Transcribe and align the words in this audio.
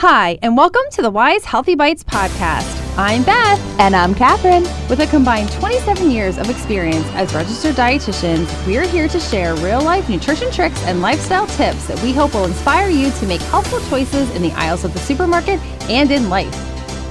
Hi, 0.00 0.38
and 0.42 0.56
welcome 0.56 0.84
to 0.92 1.02
the 1.02 1.10
Weis 1.10 1.42
Healthy 1.42 1.74
Bites 1.74 2.04
podcast. 2.04 2.96
I'm 2.96 3.24
Beth. 3.24 3.58
And 3.80 3.96
I'm 3.96 4.14
Catherine. 4.14 4.62
With 4.88 5.00
a 5.00 5.08
combined 5.08 5.50
27 5.50 6.08
years 6.08 6.38
of 6.38 6.48
experience 6.48 7.04
as 7.14 7.34
registered 7.34 7.74
dietitians, 7.74 8.64
we 8.64 8.78
are 8.78 8.86
here 8.86 9.08
to 9.08 9.18
share 9.18 9.56
real 9.56 9.82
life 9.82 10.08
nutrition 10.08 10.52
tricks 10.52 10.80
and 10.84 11.02
lifestyle 11.02 11.48
tips 11.48 11.88
that 11.88 12.00
we 12.00 12.12
hope 12.12 12.32
will 12.34 12.44
inspire 12.44 12.88
you 12.88 13.10
to 13.10 13.26
make 13.26 13.40
healthful 13.40 13.80
choices 13.90 14.30
in 14.36 14.42
the 14.42 14.52
aisles 14.52 14.84
of 14.84 14.92
the 14.92 15.00
supermarket 15.00 15.58
and 15.90 16.12
in 16.12 16.30
life. 16.30 16.54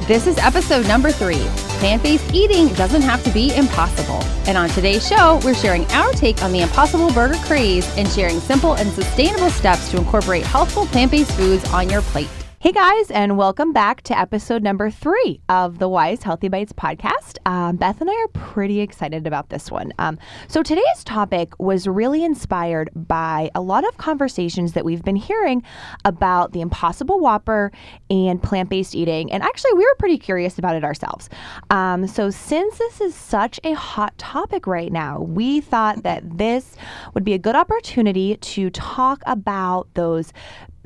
This 0.07 0.25
is 0.25 0.37
episode 0.37 0.87
number 0.87 1.11
three 1.11 1.45
Plant 1.79 2.03
based 2.03 2.33
eating 2.33 2.69
doesn't 2.75 3.01
have 3.01 3.21
to 3.25 3.29
be 3.31 3.53
impossible. 3.53 4.23
And 4.47 4.57
on 4.57 4.69
today's 4.69 5.05
show, 5.05 5.41
we're 5.43 5.55
sharing 5.55 5.83
our 5.87 6.13
take 6.13 6.41
on 6.41 6.53
the 6.53 6.61
impossible 6.61 7.11
burger 7.11 7.37
craze 7.43 7.85
and 7.97 8.07
sharing 8.07 8.39
simple 8.39 8.75
and 8.75 8.89
sustainable 8.93 9.49
steps 9.49 9.91
to 9.91 9.97
incorporate 9.97 10.45
healthful 10.45 10.85
plant 10.85 11.11
based 11.11 11.33
foods 11.33 11.69
on 11.73 11.89
your 11.89 12.01
plate. 12.01 12.29
Hey 12.67 12.73
guys, 12.73 13.09
and 13.11 13.37
welcome 13.37 13.71
back 13.71 14.01
to 14.01 14.19
episode 14.19 14.61
number 14.61 14.91
three 14.91 15.39
of 15.47 15.79
the 15.79 15.87
Weis 15.87 16.21
Healthy 16.21 16.49
Bites 16.49 16.73
podcast. 16.73 17.37
Um, 17.45 17.77
Beth 17.77 18.01
and 18.01 18.09
I 18.09 18.13
are 18.13 18.27
pretty 18.27 18.81
excited 18.81 19.25
about 19.25 19.47
this 19.47 19.71
one. 19.71 19.93
Um, 19.99 20.19
so, 20.49 20.61
today's 20.61 21.05
topic 21.05 21.57
was 21.59 21.87
really 21.87 22.25
inspired 22.25 22.89
by 22.93 23.49
a 23.55 23.61
lot 23.61 23.87
of 23.87 23.95
conversations 23.95 24.73
that 24.73 24.83
we've 24.83 25.01
been 25.01 25.15
hearing 25.15 25.63
about 26.03 26.51
the 26.51 26.59
Impossible 26.59 27.21
Whopper 27.21 27.71
and 28.09 28.43
plant 28.43 28.67
based 28.67 28.95
eating. 28.95 29.31
And 29.31 29.43
actually, 29.43 29.71
we 29.71 29.85
were 29.85 29.95
pretty 29.97 30.17
curious 30.17 30.59
about 30.59 30.75
it 30.75 30.83
ourselves. 30.83 31.29
Um, 31.69 32.05
so, 32.05 32.29
since 32.29 32.79
this 32.79 32.99
is 32.99 33.15
such 33.15 33.61
a 33.63 33.75
hot 33.75 34.17
topic 34.17 34.67
right 34.67 34.91
now, 34.91 35.21
we 35.21 35.61
thought 35.61 36.03
that 36.03 36.37
this 36.37 36.75
would 37.13 37.23
be 37.23 37.33
a 37.33 37.39
good 37.39 37.55
opportunity 37.55 38.35
to 38.35 38.69
talk 38.71 39.21
about 39.25 39.87
those 39.93 40.33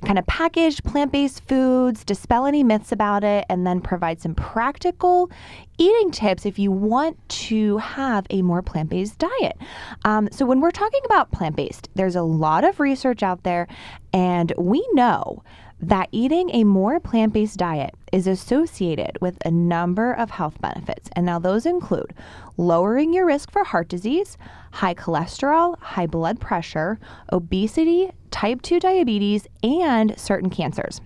kind 0.06 0.18
of 0.18 0.26
packaged 0.26 0.84
plant 0.84 1.12
based 1.12 1.48
foods, 1.48 2.04
dispel 2.04 2.46
any 2.46 2.64
myths 2.64 2.92
about 2.92 3.24
it, 3.24 3.46
and 3.50 3.66
then 3.66 3.82
provide 3.82 4.22
some 4.22 4.36
practical 4.36 5.32
eating 5.78 6.12
tips 6.12 6.46
if 6.46 6.60
you 6.60 6.72
want 6.72 7.18
to 7.30 7.78
have 7.78 8.26
a 8.30 8.42
more 8.42 8.62
plant 8.62 8.90
based 8.90 9.18
diet. 9.20 9.58
Um, 10.06 10.30
so, 10.32 10.46
when 10.46 10.60
we're 10.60 10.72
talking 10.72 11.02
about 11.06 11.32
plant 11.32 11.56
based, 11.56 11.90
there's 11.96 12.16
a 12.16 12.24
lot 12.24 12.64
of 12.64 12.80
research 12.80 13.24
out 13.24 13.44
there, 13.44 13.68
and 14.14 14.54
we 14.58 14.86
know 14.94 15.44
that 15.82 16.10
eating 16.12 16.52
a 16.54 16.64
more 16.64 17.00
plant 17.00 17.34
based 17.34 17.58
diet 17.58 17.96
is 18.12 18.28
associated 18.28 19.18
with 19.20 19.38
a 19.46 19.52
number 19.52 20.14
of 20.14 20.30
health 20.30 20.60
benefits. 20.62 21.10
And 21.16 21.26
now 21.26 21.40
those 21.40 21.66
include 21.66 22.14
lowering 22.58 23.14
your 23.14 23.26
risk 23.26 23.52
for 23.52 23.64
heart 23.64 23.88
disease, 23.88 24.38
high 24.72 24.94
cholesterol, 24.94 25.80
high 25.80 26.08
blood 26.08 26.40
pressure, 26.40 27.00
obesity, 27.32 28.12
type 28.30 28.62
2 28.62 28.80
diabetes, 28.80 29.48
and 29.64 30.18
certain 30.18 30.50
cancers. 30.50 31.02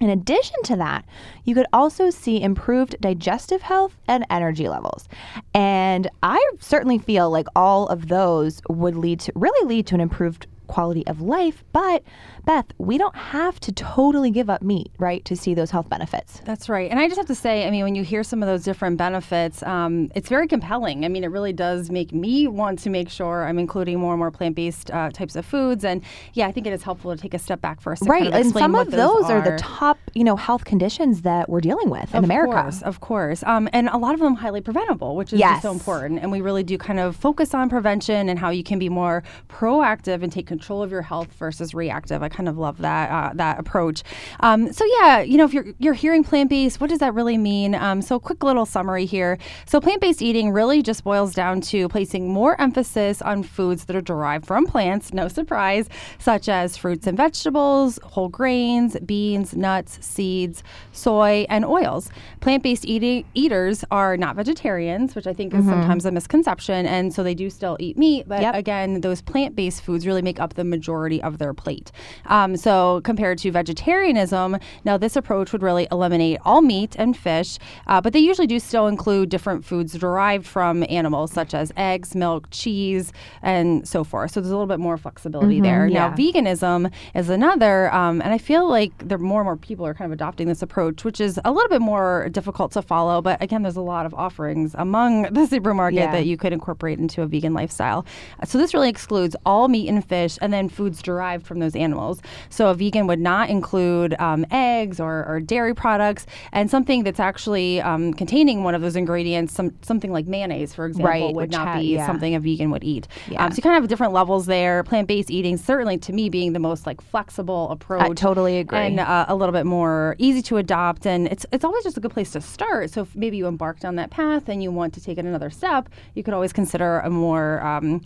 In 0.00 0.10
addition 0.10 0.60
to 0.64 0.74
that, 0.76 1.04
you 1.44 1.54
could 1.54 1.66
also 1.72 2.10
see 2.10 2.42
improved 2.42 2.96
digestive 3.00 3.62
health 3.62 3.96
and 4.08 4.26
energy 4.30 4.68
levels. 4.68 5.08
And 5.54 6.08
I 6.24 6.44
certainly 6.58 6.98
feel 6.98 7.30
like 7.30 7.46
all 7.54 7.86
of 7.86 8.08
those 8.08 8.60
would 8.68 8.96
lead 8.96 9.20
to 9.20 9.32
really 9.36 9.68
lead 9.68 9.86
to 9.88 9.94
an 9.94 10.00
improved 10.00 10.48
quality 10.66 11.06
of 11.06 11.20
life. 11.20 11.64
But 11.72 12.02
Beth, 12.44 12.66
we 12.78 12.98
don't 12.98 13.14
have 13.14 13.60
to 13.60 13.72
totally 13.72 14.30
give 14.30 14.50
up 14.50 14.62
meat, 14.62 14.90
right, 14.98 15.24
to 15.24 15.36
see 15.36 15.54
those 15.54 15.70
health 15.70 15.88
benefits. 15.88 16.40
That's 16.44 16.68
right. 16.68 16.90
And 16.90 16.98
I 16.98 17.06
just 17.06 17.18
have 17.18 17.26
to 17.26 17.34
say, 17.34 17.66
I 17.66 17.70
mean, 17.70 17.84
when 17.84 17.94
you 17.94 18.02
hear 18.02 18.22
some 18.22 18.42
of 18.42 18.48
those 18.48 18.64
different 18.64 18.96
benefits, 18.98 19.62
um, 19.62 20.10
it's 20.14 20.28
very 20.28 20.48
compelling. 20.48 21.04
I 21.04 21.08
mean, 21.08 21.24
it 21.24 21.28
really 21.28 21.52
does 21.52 21.90
make 21.90 22.12
me 22.12 22.48
want 22.48 22.78
to 22.80 22.90
make 22.90 23.08
sure 23.08 23.44
I'm 23.46 23.58
including 23.58 23.98
more 23.98 24.12
and 24.12 24.18
more 24.18 24.30
plant 24.30 24.56
based 24.56 24.90
uh, 24.90 25.10
types 25.10 25.36
of 25.36 25.46
foods. 25.46 25.84
And 25.84 26.02
yeah, 26.34 26.48
I 26.48 26.52
think 26.52 26.66
it 26.66 26.72
is 26.72 26.82
helpful 26.82 27.14
to 27.14 27.20
take 27.20 27.34
a 27.34 27.38
step 27.38 27.60
back 27.60 27.80
first. 27.80 28.02
right. 28.06 28.22
Kind 28.22 28.34
of 28.34 28.40
and 28.40 28.52
some 28.52 28.74
of 28.74 28.90
those, 28.90 29.22
those 29.22 29.30
are. 29.30 29.42
the 29.42 29.56
top, 29.58 29.98
you 30.14 30.24
know, 30.24 30.36
health 30.36 30.64
conditions 30.64 31.22
that 31.22 31.48
we're 31.48 31.60
dealing 31.60 31.90
with 31.90 32.10
in 32.10 32.18
of 32.18 32.24
America. 32.24 32.56
Of 32.56 32.62
course, 32.64 32.82
of 32.82 33.00
course. 33.00 33.42
Um, 33.44 33.68
and 33.72 33.88
a 33.88 33.98
lot 33.98 34.14
of 34.14 34.20
them 34.20 34.34
highly 34.34 34.60
preventable, 34.60 35.16
which 35.16 35.32
is 35.32 35.38
yes. 35.38 35.54
just 35.54 35.62
so 35.62 35.72
important. 35.72 36.20
And 36.20 36.32
we 36.32 36.40
really 36.40 36.62
do 36.62 36.78
kind 36.78 36.98
of 36.98 37.16
focus 37.16 37.54
on 37.54 37.68
prevention 37.68 38.28
and 38.28 38.38
how 38.38 38.50
you 38.50 38.62
can 38.62 38.78
be 38.78 38.88
more 38.88 39.22
proactive 39.48 40.22
and 40.22 40.32
take 40.32 40.46
control 40.52 40.82
of 40.82 40.90
your 40.90 41.02
health 41.02 41.32
versus 41.32 41.72
reactive. 41.74 42.22
I 42.22 42.28
kind 42.28 42.48
of 42.48 42.58
love 42.58 42.78
that 42.78 43.10
uh, 43.10 43.32
that 43.34 43.58
approach. 43.58 44.02
Um, 44.40 44.72
so 44.72 44.84
yeah, 44.98 45.20
you 45.20 45.38
know, 45.38 45.44
if 45.44 45.54
you're 45.54 45.66
you're 45.78 45.94
hearing 45.94 46.22
plant 46.22 46.50
based, 46.50 46.80
what 46.80 46.90
does 46.90 46.98
that 46.98 47.14
really 47.14 47.38
mean? 47.38 47.74
Um, 47.74 48.02
so 48.02 48.18
quick 48.18 48.44
little 48.44 48.66
summary 48.66 49.06
here. 49.06 49.38
So 49.66 49.80
plant 49.80 50.00
based 50.00 50.20
eating 50.20 50.50
really 50.50 50.82
just 50.82 51.04
boils 51.04 51.34
down 51.34 51.60
to 51.72 51.88
placing 51.88 52.28
more 52.28 52.60
emphasis 52.60 53.22
on 53.22 53.42
foods 53.42 53.86
that 53.86 53.96
are 53.96 54.02
derived 54.02 54.46
from 54.46 54.66
plants. 54.66 55.12
No 55.14 55.28
surprise, 55.28 55.88
such 56.18 56.48
as 56.48 56.76
fruits 56.76 57.06
and 57.06 57.16
vegetables, 57.16 57.98
whole 58.02 58.28
grains, 58.28 58.96
beans, 59.00 59.56
nuts, 59.56 59.98
seeds, 60.04 60.62
soy, 60.92 61.46
and 61.48 61.64
oils. 61.64 62.10
Plant 62.40 62.62
based 62.62 62.84
eating 62.84 63.24
eaters 63.34 63.84
are 63.90 64.16
not 64.16 64.36
vegetarians, 64.36 65.14
which 65.14 65.26
I 65.26 65.32
think 65.32 65.52
mm-hmm. 65.52 65.62
is 65.62 65.68
sometimes 65.68 66.04
a 66.04 66.10
misconception, 66.10 66.86
and 66.86 67.14
so 67.14 67.22
they 67.22 67.34
do 67.34 67.48
still 67.48 67.76
eat 67.80 67.96
meat. 67.96 68.28
But 68.28 68.42
yep. 68.42 68.54
again, 68.54 69.00
those 69.00 69.22
plant 69.22 69.56
based 69.56 69.82
foods 69.82 70.06
really 70.06 70.22
make 70.22 70.40
up 70.42 70.54
the 70.54 70.64
majority 70.64 71.22
of 71.22 71.38
their 71.38 71.54
plate. 71.54 71.90
Um, 72.26 72.56
so 72.56 73.00
compared 73.04 73.38
to 73.38 73.50
vegetarianism, 73.50 74.58
now 74.84 74.96
this 74.96 75.16
approach 75.16 75.52
would 75.52 75.62
really 75.62 75.88
eliminate 75.90 76.38
all 76.44 76.60
meat 76.60 76.94
and 76.98 77.16
fish, 77.16 77.58
uh, 77.86 78.00
but 78.00 78.12
they 78.12 78.18
usually 78.18 78.46
do 78.46 78.58
still 78.58 78.86
include 78.86 79.28
different 79.28 79.64
foods 79.64 79.94
derived 79.94 80.46
from 80.46 80.84
animals, 80.90 81.32
such 81.32 81.54
as 81.54 81.72
eggs, 81.76 82.14
milk, 82.14 82.48
cheese, 82.50 83.12
and 83.40 83.88
so 83.88 84.04
forth. 84.04 84.32
So 84.32 84.40
there's 84.40 84.50
a 84.50 84.54
little 84.54 84.66
bit 84.66 84.80
more 84.80 84.98
flexibility 84.98 85.56
mm-hmm, 85.56 85.64
there. 85.64 85.86
Yeah. 85.86 86.08
Now, 86.08 86.14
veganism 86.14 86.92
is 87.14 87.28
another, 87.30 87.92
um, 87.94 88.20
and 88.20 88.32
I 88.32 88.38
feel 88.38 88.68
like 88.68 88.92
there 88.98 89.18
more 89.18 89.40
and 89.40 89.46
more 89.46 89.56
people 89.56 89.86
are 89.86 89.94
kind 89.94 90.06
of 90.06 90.12
adopting 90.12 90.48
this 90.48 90.62
approach, 90.62 91.04
which 91.04 91.20
is 91.20 91.40
a 91.44 91.52
little 91.52 91.68
bit 91.68 91.80
more 91.80 92.28
difficult 92.30 92.72
to 92.72 92.82
follow. 92.82 93.22
But 93.22 93.40
again, 93.42 93.62
there's 93.62 93.76
a 93.76 93.80
lot 93.80 94.04
of 94.04 94.12
offerings 94.14 94.74
among 94.76 95.22
the 95.32 95.46
supermarket 95.54 96.00
yeah. 96.00 96.12
that 96.12 96.26
you 96.26 96.36
could 96.36 96.52
incorporate 96.52 96.98
into 96.98 97.22
a 97.22 97.26
vegan 97.26 97.54
lifestyle. 97.54 98.04
So 98.46 98.58
this 98.58 98.74
really 98.74 98.88
excludes 98.88 99.36
all 99.46 99.68
meat 99.68 99.88
and 99.88 100.04
fish, 100.06 100.31
and 100.38 100.52
then 100.52 100.68
foods 100.68 101.02
derived 101.02 101.46
from 101.46 101.58
those 101.58 101.76
animals. 101.76 102.20
So 102.50 102.68
a 102.68 102.74
vegan 102.74 103.06
would 103.06 103.20
not 103.20 103.50
include 103.50 104.14
um, 104.18 104.46
eggs 104.50 105.00
or, 105.00 105.24
or, 105.26 105.40
dairy 105.40 105.74
products, 105.74 106.26
and 106.52 106.70
something 106.70 107.04
that's 107.04 107.20
actually 107.20 107.80
um, 107.80 108.14
containing 108.14 108.64
one 108.64 108.74
of 108.74 108.80
those 108.80 108.96
ingredients, 108.96 109.52
some 109.52 109.74
something 109.82 110.12
like 110.12 110.26
mayonnaise, 110.26 110.74
for 110.74 110.86
example, 110.86 111.10
right, 111.10 111.34
would 111.34 111.50
not 111.50 111.68
ha- 111.68 111.78
be 111.78 111.94
yeah. 111.94 112.06
something 112.06 112.34
a 112.34 112.40
vegan 112.40 112.70
would 112.70 112.84
eat. 112.84 113.08
Yeah. 113.28 113.44
Um, 113.44 113.50
so 113.50 113.56
you 113.56 113.62
kind 113.62 113.76
of 113.76 113.82
have 113.82 113.88
different 113.88 114.12
levels 114.12 114.46
there. 114.46 114.84
Plant-based 114.84 115.30
eating, 115.30 115.56
certainly 115.56 115.98
to 115.98 116.12
me, 116.12 116.28
being 116.28 116.52
the 116.52 116.58
most 116.58 116.86
like 116.86 117.00
flexible 117.00 117.70
approach. 117.70 118.02
I 118.02 118.08
totally 118.14 118.58
agree. 118.58 118.78
And 118.78 119.00
uh, 119.00 119.26
a 119.28 119.34
little 119.34 119.52
bit 119.52 119.66
more 119.66 120.16
easy 120.18 120.42
to 120.42 120.58
adopt, 120.58 121.06
and 121.06 121.26
it's 121.26 121.44
it's 121.52 121.64
always 121.64 121.84
just 121.84 121.96
a 121.96 122.00
good 122.00 122.12
place 122.12 122.30
to 122.32 122.40
start. 122.40 122.90
So 122.90 123.02
if 123.02 123.14
maybe 123.16 123.36
you 123.36 123.46
embark 123.46 123.80
down 123.80 123.96
that 123.96 124.10
path 124.10 124.48
and 124.48 124.62
you 124.62 124.70
want 124.70 124.94
to 124.94 125.00
take 125.00 125.18
it 125.18 125.24
another 125.24 125.50
step, 125.50 125.88
you 126.14 126.22
could 126.22 126.34
always 126.34 126.52
consider 126.52 127.00
a 127.00 127.10
more 127.10 127.62
um, 127.62 128.02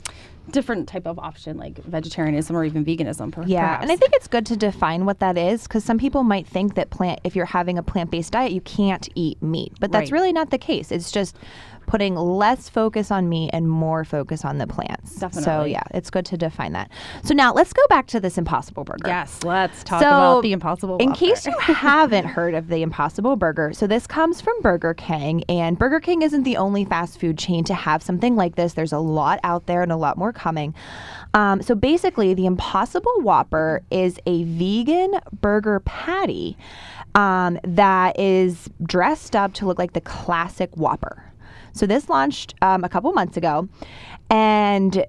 different 0.50 0.88
type 0.88 1.06
of 1.06 1.18
option 1.18 1.56
like 1.56 1.78
vegetarianism 1.84 2.54
or 2.54 2.64
even 2.64 2.84
veganism 2.84 3.32
per- 3.32 3.42
yeah 3.46 3.60
perhaps. 3.60 3.82
and 3.82 3.92
i 3.92 3.96
think 3.96 4.12
it's 4.14 4.28
good 4.28 4.46
to 4.46 4.56
define 4.56 5.04
what 5.04 5.18
that 5.18 5.36
is 5.36 5.64
because 5.64 5.84
some 5.84 5.98
people 5.98 6.22
might 6.22 6.46
think 6.46 6.74
that 6.74 6.90
plant 6.90 7.18
if 7.24 7.34
you're 7.34 7.44
having 7.44 7.78
a 7.78 7.82
plant-based 7.82 8.32
diet 8.32 8.52
you 8.52 8.60
can't 8.60 9.08
eat 9.14 9.40
meat 9.42 9.72
but 9.80 9.90
that's 9.90 10.12
right. 10.12 10.18
really 10.18 10.32
not 10.32 10.50
the 10.50 10.58
case 10.58 10.92
it's 10.92 11.10
just 11.10 11.36
putting 11.86 12.14
less 12.16 12.68
focus 12.68 13.10
on 13.10 13.28
meat 13.28 13.50
and 13.52 13.68
more 13.68 14.04
focus 14.04 14.44
on 14.44 14.58
the 14.58 14.66
plants. 14.66 15.16
Definitely. 15.16 15.42
So 15.44 15.64
yeah, 15.64 15.82
it's 15.92 16.10
good 16.10 16.26
to 16.26 16.36
define 16.36 16.72
that. 16.72 16.90
So 17.22 17.34
now 17.34 17.52
let's 17.52 17.72
go 17.72 17.82
back 17.88 18.06
to 18.08 18.20
this 18.20 18.38
Impossible 18.38 18.84
Burger. 18.84 19.08
Yes, 19.08 19.42
let's 19.44 19.84
talk 19.84 20.00
so 20.00 20.08
about 20.08 20.42
the 20.42 20.52
Impossible. 20.52 20.98
In 20.98 21.12
case 21.12 21.46
you 21.46 21.56
haven't 21.60 22.26
heard 22.26 22.54
of 22.54 22.68
the 22.68 22.82
Impossible 22.82 23.36
Burger, 23.36 23.72
so 23.72 23.86
this 23.86 24.06
comes 24.06 24.40
from 24.40 24.60
Burger 24.62 24.94
King, 24.94 25.44
and 25.48 25.78
Burger 25.78 26.00
King 26.00 26.22
isn't 26.22 26.42
the 26.42 26.56
only 26.56 26.84
fast 26.84 27.20
food 27.20 27.38
chain 27.38 27.64
to 27.64 27.74
have 27.74 28.02
something 28.02 28.36
like 28.36 28.56
this. 28.56 28.74
There's 28.74 28.92
a 28.92 28.98
lot 28.98 29.40
out 29.44 29.66
there 29.66 29.82
and 29.82 29.92
a 29.92 29.96
lot 29.96 30.18
more 30.18 30.32
coming. 30.32 30.74
Um, 31.34 31.62
so 31.62 31.74
basically, 31.74 32.34
the 32.34 32.46
Impossible 32.46 33.20
Whopper 33.20 33.82
is 33.90 34.18
a 34.26 34.44
vegan 34.44 35.20
burger 35.40 35.80
patty 35.80 36.56
um, 37.14 37.58
that 37.64 38.18
is 38.18 38.68
dressed 38.82 39.34
up 39.34 39.54
to 39.54 39.66
look 39.66 39.78
like 39.78 39.92
the 39.92 40.00
classic 40.00 40.70
Whopper. 40.76 41.22
So 41.76 41.86
this 41.86 42.08
launched 42.08 42.54
um, 42.62 42.84
a 42.84 42.88
couple 42.88 43.12
months 43.12 43.36
ago, 43.36 43.68
and 44.30 45.06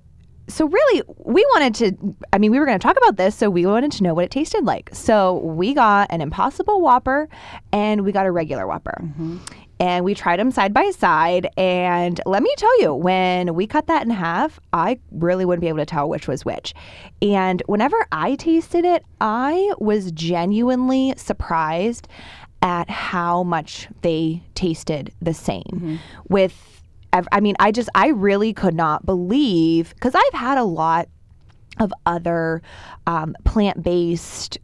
so 0.50 0.66
really 0.66 1.04
we 1.18 1.46
wanted 1.54 1.76
to 1.76 2.16
i 2.32 2.38
mean 2.38 2.52
we 2.52 2.60
were 2.60 2.66
going 2.66 2.80
to 2.80 2.82
talk 2.82 2.96
about 2.98 3.18
this 3.18 3.36
so 3.36 3.50
we 3.50 3.66
wanted 3.66 3.92
to 3.92 4.04
know 4.04 4.14
what 4.14 4.26
it 4.26 4.32
tasted 4.32 4.64
like. 4.64 4.90
So 4.94 5.40
we 5.40 5.74
got 5.74 6.08
an 6.12 6.22
impossible 6.22 6.82
whopper 6.82 7.28
and 7.74 8.04
we 8.06 8.12
got 8.12 8.26
a 8.26 8.32
regular 8.32 8.66
whopper. 8.66 8.98
Mm-hmm. 9.02 9.38
and 9.80 10.06
we 10.06 10.16
tried 10.16 10.40
them 10.40 10.50
side 10.50 10.74
by 10.74 10.90
side. 10.92 11.48
And 11.58 12.20
let 12.26 12.42
me 12.42 12.52
tell 12.58 12.82
you 12.82 12.96
when 12.96 13.54
we 13.54 13.68
cut 13.68 13.88
that 13.88 14.04
in 14.04 14.10
half 14.10 14.60
i 14.72 15.00
really 15.12 15.44
wouldn't 15.44 15.62
be 15.62 15.68
able 15.68 15.80
to 15.80 15.86
tell 15.86 16.08
which 16.08 16.28
was 16.28 16.46
which. 16.46 16.74
And 17.22 17.62
whenever 17.66 17.98
i 18.12 18.36
tasted 18.36 18.86
it 18.86 19.04
i 19.20 19.74
was 19.80 20.12
genuinely 20.14 21.14
surprised 21.18 22.08
at 22.62 22.90
how 22.90 23.44
much 23.44 23.88
they 24.02 24.42
tasted 24.56 25.14
the 25.22 25.34
same 25.34 25.64
mm-hmm. 25.64 25.96
with 26.30 26.78
I 27.32 27.40
mean, 27.40 27.56
I 27.60 27.72
just, 27.72 27.90
I 27.96 28.10
really 28.10 28.54
could 28.54 28.76
not 28.76 29.06
believe 29.06 29.94
because 29.96 30.14
I've 30.14 30.40
had 30.40 30.58
a 30.58 30.64
lot 30.64 31.08
of 31.80 31.94
other 32.06 32.62
um, 33.06 33.36
plant 33.44 33.82
based 33.84 34.58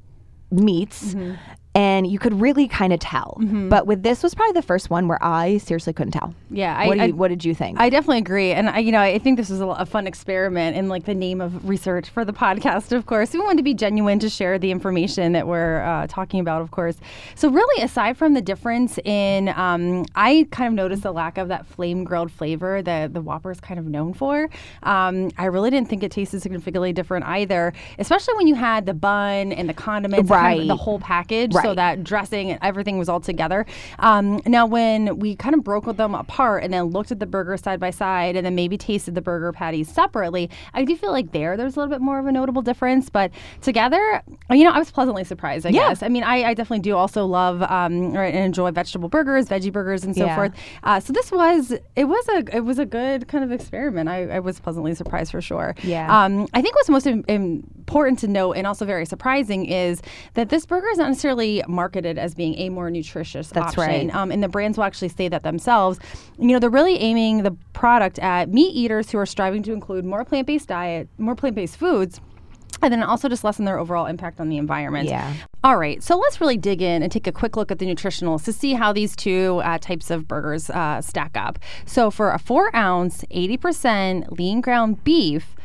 meats. 0.51 1.13
Mm-hmm. 1.13 1.36
And 1.75 2.05
you 2.05 2.19
could 2.19 2.39
really 2.39 2.67
kind 2.67 2.93
of 2.93 2.99
tell. 2.99 3.37
But 3.69 3.87
with 3.87 4.03
this 4.03 4.21
was 4.21 4.35
probably 4.35 4.53
the 4.53 4.61
first 4.61 4.89
one 4.89 5.07
where 5.07 5.17
I 5.23 5.57
seriously 5.57 5.93
couldn't 5.93 6.11
tell. 6.11 6.35
Yeah, 6.51 6.75
I, 6.77 6.87
what, 6.87 6.95
do 6.95 7.01
I- 7.01 7.05
you, 7.05 7.15
what 7.15 7.27
did 7.29 7.43
you 7.45 7.55
think? 7.55 7.79
I 7.79 7.89
definitely 7.89 8.19
agree, 8.19 8.51
and 8.51 8.69
I, 8.69 8.79
you 8.79 8.91
know, 8.91 8.99
I 8.99 9.17
think 9.19 9.37
this 9.37 9.49
was 9.49 9.59
a, 9.61 9.67
a 9.67 9.85
fun 9.85 10.05
experiment 10.05 10.77
in 10.77 10.87
like 10.89 11.05
the 11.05 11.15
name 11.15 11.41
of 11.41 11.67
research 11.67 12.09
for 12.09 12.23
the 12.25 12.33
podcast. 12.43 12.91
Of 12.91 13.05
course, 13.05 13.33
we 13.33 13.39
wanted 13.39 13.57
to 13.57 13.63
be 13.63 13.73
genuine 13.73 14.19
to 14.19 14.29
share 14.29 14.59
the 14.59 14.69
information 14.71 15.31
that 15.33 15.47
we're 15.47 15.81
uh, 15.81 16.05
talking 16.07 16.39
about. 16.39 16.61
Of 16.61 16.71
course, 16.71 16.97
so 17.35 17.49
really, 17.49 17.83
aside 17.83 18.17
from 18.17 18.33
the 18.35 18.41
difference 18.41 18.99
in, 18.99 19.49
um, 19.49 20.05
I 20.15 20.47
kind 20.51 20.67
of 20.67 20.73
noticed 20.75 21.03
the 21.03 21.11
lack 21.11 21.37
of 21.37 21.47
that 21.47 21.65
flame 21.65 22.03
grilled 22.03 22.31
flavor 22.31 22.81
that 22.83 23.13
the 23.13 23.21
Whopper 23.21 23.51
is 23.51 23.59
kind 23.59 23.79
of 23.79 23.85
known 23.87 24.13
for. 24.13 24.49
Um, 24.83 25.31
I 25.37 25.45
really 25.45 25.69
didn't 25.71 25.89
think 25.89 26.03
it 26.03 26.11
tasted 26.11 26.41
significantly 26.41 26.93
different 26.93 27.25
either, 27.25 27.73
especially 27.97 28.35
when 28.35 28.47
you 28.47 28.55
had 28.55 28.85
the 28.85 28.93
bun 28.93 29.51
and 29.51 29.67
the 29.67 29.73
condiments, 29.73 30.29
kind 30.29 30.61
of 30.61 30.67
the 30.67 30.75
whole 30.75 30.99
package, 30.99 31.53
so 31.53 31.62
Right. 31.69 31.75
that 31.75 32.04
dressing 32.04 32.51
and 32.51 32.60
everything 32.62 32.98
was 32.98 33.10
all 33.10 33.19
together. 33.19 33.65
Um, 34.00 34.42
now, 34.45 34.65
when 34.65 35.19
we 35.19 35.36
kind 35.36 35.56
of 35.56 35.63
broke 35.63 35.86
them 35.98 36.15
apart 36.15 36.63
and 36.63 36.74
then 36.74 36.86
looked 36.86 37.12
at 37.12 37.19
the 37.19 37.25
burger 37.25 37.57
side 37.57 37.80
by 37.80 37.89
side 37.89 38.36
and 38.36 38.45
then 38.45 38.56
maybe 38.56 38.77
tasted 38.77 39.15
the 39.15 39.21
burger 39.21 39.51
patties 39.51 39.89
separately, 39.89 40.50
I 40.74 40.86
do 40.86 40.95
feel 40.95 41.12
like 41.12 41.31
there 41.31 41.57
there's 41.57 41.75
a 41.75 41.80
little 41.80 41.94
bit 41.94 42.01
more 42.01 42.19
of 42.19 42.25
a 42.25 42.31
notable 42.31 42.62
difference. 42.62 43.10
But 43.10 43.31
together, 43.62 44.21
you 44.50 44.63
know, 44.63 44.71
I 44.71 44.80
was 44.80 44.92
pleasantly 44.92 45.24
surprised. 45.24 45.65
I 45.65 45.69
Yeah. 45.69 45.89
guess. 45.89 46.04
I 46.04 46.10
mean, 46.10 46.24
I, 46.24 46.44
I 46.44 46.54
definitely 46.54 46.80
do 46.81 46.95
also 46.95 47.25
love 47.25 47.62
um, 47.63 48.16
or 48.16 48.24
enjoy 48.24 48.71
vegetable 48.71 49.09
burgers, 49.09 49.48
veggie 49.48 49.71
burgers, 49.71 50.04
and 50.04 50.16
so 50.16 50.25
Yeah. 50.25 50.36
forth. 50.36 50.54
Uh, 50.83 51.00
so 51.00 51.13
this 51.13 51.31
was 51.31 51.71
it 51.95 52.06
was 52.06 52.27
a 52.30 52.56
it 52.56 52.62
was 52.66 52.80
a 52.80 52.86
good 52.86 53.27
kind 53.27 53.44
of 53.44 53.51
experiment. 53.51 54.09
I, 54.09 54.27
I 54.30 54.39
was 54.39 54.59
pleasantly 54.59 54.94
surprised 54.95 55.31
for 55.31 55.42
sure. 55.42 55.75
Yeah. 55.83 56.07
Um, 56.25 56.48
I 56.54 56.62
think 56.62 56.75
what's 56.75 56.89
most 56.89 57.07
im- 57.07 57.24
important 57.27 58.19
to 58.19 58.27
note 58.27 58.54
and 58.54 58.66
also 58.68 58.86
very 58.86 59.06
surprising 59.06 59.66
is 59.66 60.01
that 60.36 60.50
this 60.50 60.66
burger 60.66 60.88
is 60.89 60.98
not 60.98 61.09
necessarily 61.09 61.52
marketed 61.67 62.17
as 62.17 62.33
being 62.33 62.55
a 62.55 62.69
more 62.69 62.89
nutritious 62.89 63.50
That's 63.50 63.77
option. 63.77 64.07
right. 64.07 64.15
Um, 64.15 64.31
and 64.31 64.41
the 64.41 64.47
brands 64.47 64.77
will 64.77 64.85
actually 64.85 65.09
say 65.09 65.27
that 65.27 65.44
themselves. 65.44 66.00
You 66.39 66.47
know, 66.47 66.59
they're 66.59 66.69
really 66.69 66.97
aiming 66.97 67.44
the 67.44 67.55
product 67.73 68.19
at 68.19 68.50
meat 68.50 68.73
eaters 68.73 69.11
who 69.11 69.17
are 69.17 69.25
striving 69.25 69.63
to 69.63 69.73
include 69.73 70.05
more 70.05 70.23
plant-based 70.25 70.67
diet, 70.67 71.07
more 71.17 71.35
plant-based 71.35 71.77
foods. 71.77 72.21
And 72.81 72.91
then 72.91 73.01
also 73.01 73.29
just 73.29 73.45
lessen 73.45 73.63
their 73.63 73.79
overall 73.79 74.07
impact 74.07 74.41
on 74.41 74.50
the 74.50 74.57
environment. 74.57 75.07
Yeah. 75.07 75.33
All 75.63 75.77
right, 75.77 76.03
so 76.03 76.17
let's 76.17 76.41
really 76.41 76.57
dig 76.57 76.81
in 76.81 77.01
and 77.01 77.09
take 77.09 77.27
a 77.27 77.31
quick 77.31 77.56
look 77.56 77.71
at 77.71 77.79
the 77.79 77.85
nutritionals 77.85 78.44
to 78.44 78.51
see 78.51 78.73
how 78.73 78.91
these 78.91 79.15
two 79.15 79.61
uh, 79.63 79.77
types 79.77 80.11
of 80.11 80.27
burgers 80.27 80.69
uh, 80.69 80.99
stack 80.99 81.38
up. 81.38 81.59
So, 81.85 82.11
for 82.11 82.31
a 82.31 82.39
four 82.39 82.75
ounce, 82.75 83.23
80% 83.31 84.38
lean 84.38 84.59
ground 84.59 85.01
beef, 85.06 85.56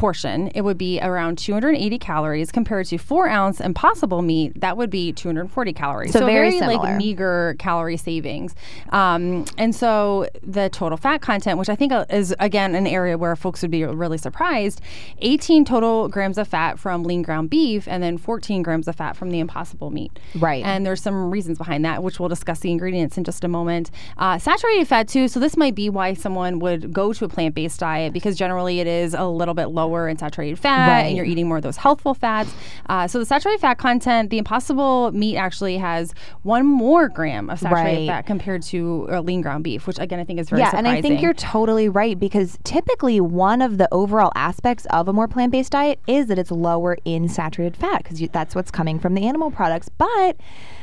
portion, 0.00 0.50
it 0.54 0.62
would 0.62 0.78
be 0.78 0.98
around 1.02 1.36
280 1.36 1.98
calories 1.98 2.50
compared 2.50 2.86
to 2.86 2.96
four 2.96 3.28
ounce 3.28 3.60
impossible 3.60 4.22
meat, 4.22 4.58
that 4.58 4.78
would 4.78 4.88
be 4.88 5.12
240 5.12 5.74
calories. 5.74 6.12
So 6.12 6.24
very 6.24 6.58
like 6.58 6.96
meager 6.96 7.54
calorie 7.58 7.98
savings. 7.98 8.54
Um, 8.92 9.44
and 9.58 9.74
so 9.74 10.26
the 10.42 10.70
total 10.70 10.96
fat 10.96 11.20
content, 11.20 11.58
which 11.58 11.68
I 11.68 11.76
think 11.76 11.92
uh, 11.92 12.06
is 12.08 12.34
again 12.40 12.74
an 12.74 12.86
area 12.86 13.18
where 13.18 13.36
folks 13.36 13.60
would 13.60 13.70
be 13.70 13.84
really 13.84 14.16
surprised, 14.16 14.80
18 15.18 15.66
total 15.66 16.08
grams 16.08 16.38
of 16.38 16.48
fat 16.48 16.78
from 16.78 17.04
lean 17.04 17.20
ground 17.20 17.50
beef, 17.50 17.86
and 17.86 18.02
then 18.02 18.16
14 18.16 18.62
grams 18.62 18.88
of 18.88 18.96
fat 18.96 19.18
from 19.18 19.28
the 19.28 19.38
impossible 19.38 19.90
meat. 19.90 20.18
Right. 20.34 20.64
And 20.64 20.86
there's 20.86 21.02
some 21.02 21.30
reasons 21.30 21.58
behind 21.58 21.84
that, 21.84 22.02
which 22.02 22.18
we'll 22.18 22.30
discuss 22.30 22.60
the 22.60 22.70
ingredients 22.70 23.18
in 23.18 23.24
just 23.24 23.44
a 23.44 23.48
moment. 23.48 23.90
Uh, 24.16 24.38
saturated 24.38 24.88
fat 24.88 25.08
too. 25.08 25.28
So 25.28 25.38
this 25.38 25.58
might 25.58 25.74
be 25.74 25.90
why 25.90 26.14
someone 26.14 26.58
would 26.60 26.90
go 26.90 27.12
to 27.12 27.26
a 27.26 27.28
plant-based 27.28 27.78
diet 27.78 28.14
because 28.14 28.34
generally 28.34 28.80
it 28.80 28.86
is 28.86 29.12
a 29.12 29.26
little 29.26 29.54
bit 29.54 29.66
lower 29.66 29.89
in 30.08 30.16
saturated 30.18 30.58
fat, 30.58 30.88
Right. 30.88 31.00
and 31.08 31.16
you're 31.16 31.26
eating 31.26 31.48
more 31.48 31.56
of 31.58 31.62
those 31.62 31.76
healthful 31.76 32.14
fats. 32.14 32.52
Uh, 32.88 33.06
so 33.08 33.18
the 33.18 33.26
saturated 33.26 33.60
fat 33.60 33.74
content, 33.78 34.30
the 34.30 34.38
impossible 34.38 35.10
meat 35.12 35.36
actually 35.36 35.78
has 35.78 36.14
one 36.42 36.66
more 36.66 37.08
gram 37.08 37.50
of 37.50 37.58
saturated 37.58 37.98
Right. 38.00 38.08
fat 38.08 38.26
compared 38.26 38.62
to 38.64 39.08
uh, 39.10 39.20
lean 39.20 39.40
ground 39.40 39.64
beef, 39.64 39.86
which 39.86 39.98
again 39.98 40.20
I 40.20 40.24
think 40.24 40.38
is 40.40 40.48
very 40.50 40.60
yeah, 40.60 40.66
surprising. 40.70 40.86
and 40.86 40.96
I 40.98 41.00
think 41.02 41.20
you're 41.22 41.34
totally 41.34 41.88
right 41.88 42.18
because 42.18 42.58
typically 42.64 43.20
one 43.20 43.62
of 43.62 43.78
the 43.78 43.88
overall 43.92 44.32
aspects 44.34 44.86
of 44.90 45.08
a 45.08 45.12
more 45.12 45.28
plant 45.28 45.52
based 45.52 45.72
diet 45.72 45.98
is 46.06 46.26
that 46.26 46.38
it's 46.38 46.50
lower 46.50 46.96
in 47.04 47.28
saturated 47.28 47.76
fat 47.76 48.02
because 48.02 48.20
that's 48.32 48.54
what's 48.54 48.70
coming 48.70 48.98
from 48.98 49.14
the 49.14 49.26
animal 49.26 49.50
products. 49.50 49.88
But 49.88 50.36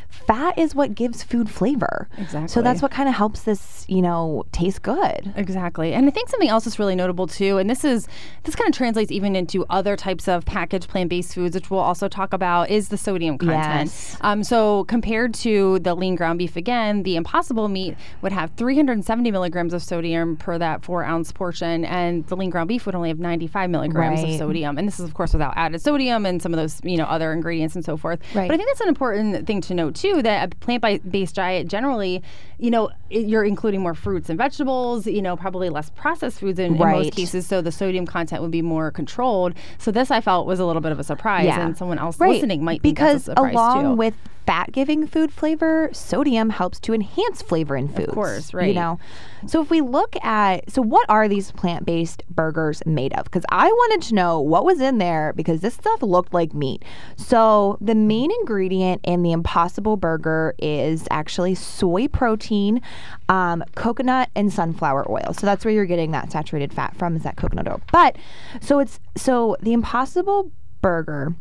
fat 0.09 0.57
is 0.57 0.73
what 0.75 0.95
gives 0.95 1.23
food 1.23 1.49
flavor. 1.49 2.07
So 2.47 2.61
that's 2.61 2.81
what 2.81 2.91
kind 2.91 3.07
of 3.07 3.15
helps 3.15 3.41
this, 3.41 3.85
you 3.87 4.01
know, 4.01 4.45
taste 4.51 4.81
good. 4.81 5.33
Exactly. 5.35 5.93
And 5.93 6.07
I 6.07 6.09
think 6.09 6.29
something 6.29 6.49
else 6.49 6.65
that's 6.65 6.79
really 6.79 6.95
notable 6.95 7.27
too, 7.27 7.57
and 7.57 7.69
this 7.69 7.83
is 7.83 8.07
this 8.43 8.55
kind 8.55 8.67
of 8.69 8.75
translates 8.75 9.11
even 9.11 9.35
into 9.35 9.65
other 9.69 9.95
types 9.95 10.27
of 10.27 10.45
packaged 10.45 10.89
plant-based 10.89 11.33
foods, 11.35 11.55
which 11.55 11.69
we'll 11.69 11.79
also 11.79 12.07
talk 12.07 12.33
about, 12.33 12.69
is 12.69 12.89
the 12.89 12.97
sodium 12.97 13.37
content. 13.37 13.89
Yes. 13.89 14.17
Um, 14.21 14.43
so 14.43 14.83
compared 14.85 15.33
to 15.35 15.79
the 15.79 15.95
lean 15.95 16.15
ground 16.15 16.39
beef, 16.39 16.55
again, 16.55 17.03
the 17.03 17.15
impossible 17.15 17.67
meat 17.67 17.95
would 18.21 18.31
have 18.31 18.51
370 18.57 19.31
milligrams 19.31 19.73
of 19.73 19.83
sodium 19.83 20.35
per 20.37 20.57
that 20.57 20.83
four 20.83 21.03
ounce 21.03 21.31
portion, 21.31 21.85
and 21.85 22.25
the 22.27 22.35
lean 22.35 22.49
ground 22.49 22.67
beef 22.67 22.85
would 22.85 22.95
only 22.95 23.09
have 23.09 23.19
95 23.19 23.69
milligrams 23.69 24.21
of 24.21 24.29
Right. 24.29 24.39
sodium. 24.39 24.77
And 24.77 24.87
this 24.87 24.99
is 24.99 25.05
of 25.05 25.13
course 25.13 25.33
without 25.33 25.53
added 25.55 25.81
sodium 25.81 26.25
and 26.25 26.41
some 26.41 26.53
of 26.53 26.57
those 26.57 26.79
you 26.83 26.97
know 26.97 27.05
other 27.05 27.31
ingredients 27.33 27.75
and 27.75 27.83
so 27.85 27.97
forth. 27.97 28.19
Right. 28.33 28.47
But 28.47 28.55
I 28.55 28.57
think 28.57 28.69
that's 28.69 28.81
an 28.81 28.87
important 28.89 29.45
thing 29.47 29.61
to 29.61 29.73
note 29.73 29.95
too 29.99 30.21
that 30.21 30.53
a 30.53 30.55
plant-based 30.57 31.35
diet 31.35 31.67
generally, 31.67 32.21
you 32.59 32.69
know, 32.71 32.89
it, 33.09 33.25
you're 33.27 33.43
including 33.43 33.81
more 33.81 33.93
fruits 33.93 34.29
and 34.29 34.37
vegetables, 34.37 35.05
you 35.07 35.21
know, 35.21 35.35
probably 35.35 35.69
less 35.69 35.89
processed 35.91 36.39
foods 36.39 36.59
in, 36.59 36.73
in 36.75 36.77
most 36.79 37.13
cases, 37.13 37.45
so 37.47 37.61
the 37.61 37.71
sodium 37.71 38.05
content 38.05 38.41
would 38.41 38.51
be 38.51 38.61
more 38.61 38.91
controlled. 38.91 39.53
So 39.77 39.91
this 39.91 40.11
I 40.11 40.21
felt 40.21 40.47
was 40.47 40.59
a 40.59 40.65
little 40.65 40.81
bit 40.81 40.91
of 40.91 40.99
a 40.99 41.03
surprise, 41.03 41.45
Yeah. 41.45 41.65
and 41.65 41.77
someone 41.77 41.99
else 41.99 42.19
Right. 42.19 42.31
listening 42.31 42.63
might 42.63 42.81
because 42.81 43.25
that's 43.25 43.39
a 43.39 43.41
surprise 43.41 43.53
along 43.53 43.83
too. 43.83 43.93
with 43.97 44.13
fat 44.47 44.71
giving 44.71 45.05
food 45.05 45.31
flavor, 45.31 45.89
sodium 45.91 46.49
helps 46.49 46.79
to 46.79 46.93
enhance 46.93 47.41
flavor 47.41 47.75
in 47.75 47.89
foods. 47.89 48.07
Of 48.07 48.13
course, 48.13 48.53
right. 48.53 48.69
You 48.69 48.73
know, 48.73 48.99
so 49.45 49.61
if 49.61 49.69
we 49.69 49.81
look 49.81 50.15
at 50.23 50.71
so 50.71 50.81
what 50.81 51.05
are 51.09 51.27
these 51.27 51.51
plant 51.51 51.85
based 51.85 52.23
burgers 52.29 52.81
made 52.85 53.13
of? 53.13 53.25
Because 53.25 53.43
I 53.49 53.67
wanted 53.67 54.07
to 54.07 54.15
know 54.15 54.39
what 54.39 54.65
was 54.65 54.79
in 54.79 54.97
there 54.97 55.33
because 55.33 55.59
this 55.59 55.75
stuff 55.75 56.01
looked 56.01 56.33
like 56.33 56.53
meat. 56.53 56.83
So 57.17 57.77
the 57.81 57.93
main 57.93 58.31
ingredient 58.39 59.01
in 59.03 59.21
the 59.21 59.33
Impossible 59.33 59.97
Burger 59.97 60.55
is 60.57 61.07
actually 61.11 61.53
soy 61.53 62.07
protein, 62.07 62.81
um, 63.27 63.65
coconut, 63.75 64.29
and 64.33 64.51
sunflower 64.51 65.11
oil. 65.11 65.33
So 65.37 65.45
that's 65.45 65.65
where 65.65 65.73
you're 65.73 65.85
getting 65.85 66.11
that 66.11 66.31
saturated 66.31 66.73
fat 66.73 66.95
from 66.95 67.17
is 67.17 67.23
that 67.23 67.35
coconut 67.35 67.67
oil. 67.67 67.81
But 67.91 68.15
so 68.61 68.79
it's 68.79 69.01
so 69.17 69.57
the 69.61 69.73
Impossible 69.73 70.51
Burger 70.81 71.35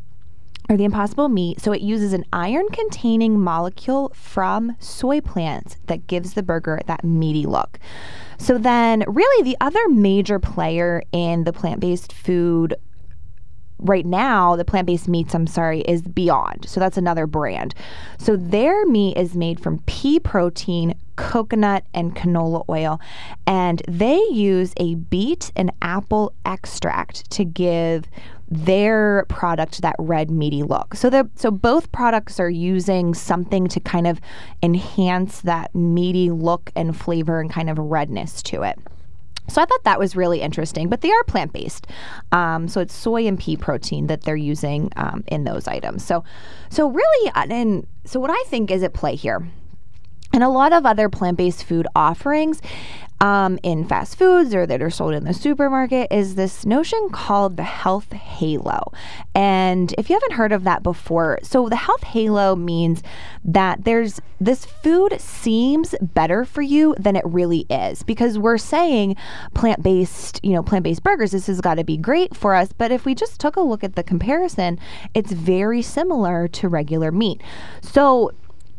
or 0.69 0.77
the 0.77 0.85
impossible 0.85 1.29
meat. 1.29 1.61
So 1.61 1.73
it 1.73 1.81
uses 1.81 2.13
an 2.13 2.25
iron 2.33 2.69
containing 2.71 3.41
molecule 3.41 4.13
from 4.15 4.77
soy 4.81 5.21
plants 5.21 5.77
that 5.87 6.07
gives 6.07 6.35
the 6.35 6.43
burger 6.43 6.81
that 6.87 7.05
meaty 7.05 7.47
look. 7.47 7.79
So 8.39 8.59
then, 8.59 9.05
really, 9.07 9.43
the 9.43 9.57
other 9.61 9.89
major 9.89 10.39
player 10.39 11.03
in 11.13 11.45
the 11.45 11.53
plant 11.53 11.81
based 11.81 12.13
food 12.13 12.75
right 13.79 14.07
now, 14.07 14.57
the 14.57 14.65
plant 14.65 14.87
based 14.87 15.09
meats, 15.09 15.35
I'm 15.35 15.47
sorry, 15.47 15.81
is 15.83 16.03
Beyond. 16.03 16.69
So 16.69 16.81
that's 16.81 16.97
another 16.97 17.27
brand. 17.27 17.75
So 18.19 18.37
their 18.37 18.87
meat 18.87 19.17
is 19.17 19.35
made 19.35 19.61
from 19.61 19.81
pea 19.87 20.21
protein, 20.21 20.95
coconut, 21.17 21.85
and 21.95 22.15
canola 22.15 22.65
oil. 22.69 23.01
And 23.47 23.83
they 23.89 24.21
use 24.31 24.73
a 24.79 24.95
beet 24.95 25.53
and 25.57 25.73
apple 25.83 26.33
extract 26.45 27.31
to 27.33 27.45
give 27.45 28.07
their 28.49 29.27
product 29.29 29.83
that 29.83 29.97
red 29.99 30.31
meaty 30.31 30.63
look. 30.63 30.95
So 30.95 31.11
the 31.11 31.29
so 31.35 31.51
both 31.51 31.91
products 31.93 32.39
are 32.39 32.51
using 32.51 33.15
something 33.15 33.67
to 33.69 33.81
kind 33.81 34.07
of 34.07 34.21
enhance 34.63 35.41
that 35.43 35.75
meaty 35.75 36.31
look 36.31 36.71
and 36.77 36.97
flavor 36.97 37.41
and 37.41 37.51
kind 37.51 37.69
of 37.69 37.79
redness 37.79 38.43
to 38.45 38.63
it. 38.63 38.79
So 39.49 39.63
I 39.63 39.65
thought 39.65 39.85
that 39.85 39.99
was 39.99 40.17
really 40.17 40.41
interesting, 40.41 40.89
but 40.89 41.01
they 41.01 41.11
are 41.11 41.25
plant 41.25 41.53
based. 41.53 41.87
Um, 42.33 42.69
so 42.69 42.81
it's 42.81 42.95
soy 42.95 43.27
and 43.27 43.39
pea 43.39 43.57
protein 43.57 44.09
that 44.09 44.23
they're 44.23 44.37
using 44.37 44.91
um, 44.97 45.25
in 45.29 45.45
those 45.45 45.69
items. 45.69 46.05
So, 46.05 46.25
so 46.69 46.89
really, 46.89 47.31
uh, 47.31 47.47
and 47.49 47.87
so 48.05 48.19
what 48.19 48.31
I 48.31 48.43
think 48.49 48.71
is 48.71 48.83
at 48.83 48.93
play 48.93 49.15
here, 49.15 49.47
and 50.33 50.43
a 50.43 50.49
lot 50.49 50.73
of 50.73 50.85
other 50.85 51.09
plant 51.09 51.37
based 51.37 51.65
food 51.65 51.87
offerings 51.95 52.61
um, 53.21 53.59
in 53.63 53.87
fast 53.87 54.19
foods 54.19 54.55
or 54.55 54.67
that 54.67 54.83
are 54.83 54.91
sold 54.91 55.15
in 55.15 55.25
the 55.25 55.33
supermarket 55.33 56.09
is 56.11 56.35
this 56.35 56.67
notion 56.67 57.09
called 57.11 57.57
the 57.57 57.63
health 57.63 58.13
halo. 58.13 58.93
And 59.35 59.95
if 59.97 60.11
you 60.11 60.17
haven't 60.17 60.37
heard 60.37 60.53
of 60.53 60.65
that 60.65 60.83
before, 60.83 61.39
so 61.43 61.69
the 61.69 61.77
health 61.77 62.03
halo 62.03 62.55
means 62.55 63.03
that 63.45 63.85
there's 63.85 64.21
this 64.39 64.67
food 64.67 65.19
seems 65.19 65.95
better 66.03 66.45
for 66.45 66.61
you 66.61 66.95
than 66.99 67.17
it 67.17 67.25
really 67.25 67.65
is 67.71 68.03
because 68.03 68.39
we're 68.39 68.59
saying 68.59 69.17
plant 69.55 69.83
based, 69.83 70.41
you 70.43 70.53
know, 70.53 70.63
plant 70.63 70.85
based 70.85 71.03
burgers, 71.03 71.31
this 71.31 71.47
has 71.47 71.61
got 71.63 71.77
to 71.77 71.85
be 71.85 71.97
great 71.97 72.37
for 72.37 72.55
us. 72.55 72.73
But 72.73 72.93
if 72.93 73.07
we 73.07 73.15
just 73.15 73.41
took 73.41 73.57
a 73.57 73.63
look 73.63 73.83
at 73.83 73.95
the 73.95 74.03
comparison, 74.03 74.79
it's 75.15 75.33
very 75.33 75.81
similar 75.81 76.49
to 76.49 76.69
regular 76.69 77.11
meat. 77.11 77.41
So 77.81 78.33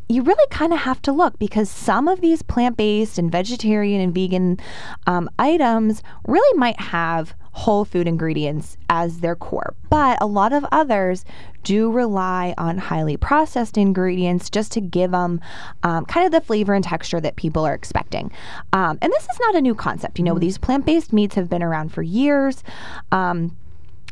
you 0.10 0.22
really 0.22 0.48
kind 0.50 0.74
of 0.74 0.80
have 0.80 1.02
to 1.04 1.12
look 1.12 1.38
because 1.38 1.70
some 1.70 2.08
of 2.08 2.22
these 2.22 2.42
plant 2.42 2.78
based 2.78 3.18
and 3.18 3.32
vegetarian 3.32 4.00
and 4.00 4.14
vegan 4.14 4.58
um, 5.06 5.30
items 5.38 6.02
really 6.28 6.58
might 6.58 6.80
have 6.80 7.34
whole 7.52 7.84
food 7.84 8.08
ingredients 8.08 8.78
as 8.90 9.20
their 9.20 9.36
core. 9.36 9.74
But 9.90 10.20
a 10.22 10.28
lot 10.28 10.54
of 10.54 10.64
others 10.72 11.26
do 11.64 11.92
rely 11.92 12.54
on 12.58 12.78
highly 12.78 13.18
processed 13.18 13.78
ingredients 13.78 14.50
just 14.50 14.72
to 14.74 14.82
give 14.82 15.12
them 15.12 15.42
um, 15.84 16.06
kind 16.06 16.26
of 16.26 16.32
the 16.32 16.40
flavor 16.40 16.74
and 16.74 16.84
texture 16.84 17.20
that 17.20 17.36
people 17.36 17.66
are 17.66 17.74
expecting. 17.74 18.32
Um, 18.74 19.00
and 19.02 19.12
this 19.12 19.24
is 19.24 19.40
not 19.42 19.56
a 19.56 19.62
new 19.62 19.76
concept. 19.76 20.20
You 20.20 20.26
know, 20.26 20.34
mm-hmm. 20.34 20.42
these 20.42 20.58
plant 20.58 20.86
based 20.86 21.12
meats 21.12 21.36
have 21.36 21.50
been 21.50 21.64
around 21.64 21.92
for 21.92 22.04
years. 22.04 22.64
Um, 23.12 23.58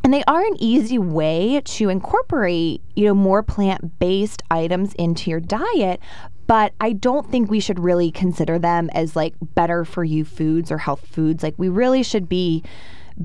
and 0.05 0.13
they 0.13 0.23
are 0.27 0.45
an 0.45 0.55
easy 0.59 0.99
way 0.99 1.59
to 1.65 1.89
incorporate, 1.89 2.79
you 2.95 3.05
know, 3.07 3.15
more 3.15 3.41
plant-based 3.41 4.43
items 4.51 4.93
into 4.93 5.31
your 5.31 5.39
diet, 5.39 5.99
but 6.45 6.73
I 6.79 6.93
don't 6.93 7.31
think 7.31 7.49
we 7.49 7.59
should 7.59 7.79
really 7.79 8.11
consider 8.11 8.59
them 8.59 8.91
as 8.93 9.15
like 9.15 9.33
better 9.55 9.83
for 9.83 10.03
you 10.03 10.23
foods 10.23 10.71
or 10.71 10.77
health 10.77 11.07
foods. 11.07 11.41
Like 11.41 11.55
we 11.57 11.69
really 11.69 12.03
should 12.03 12.29
be 12.29 12.63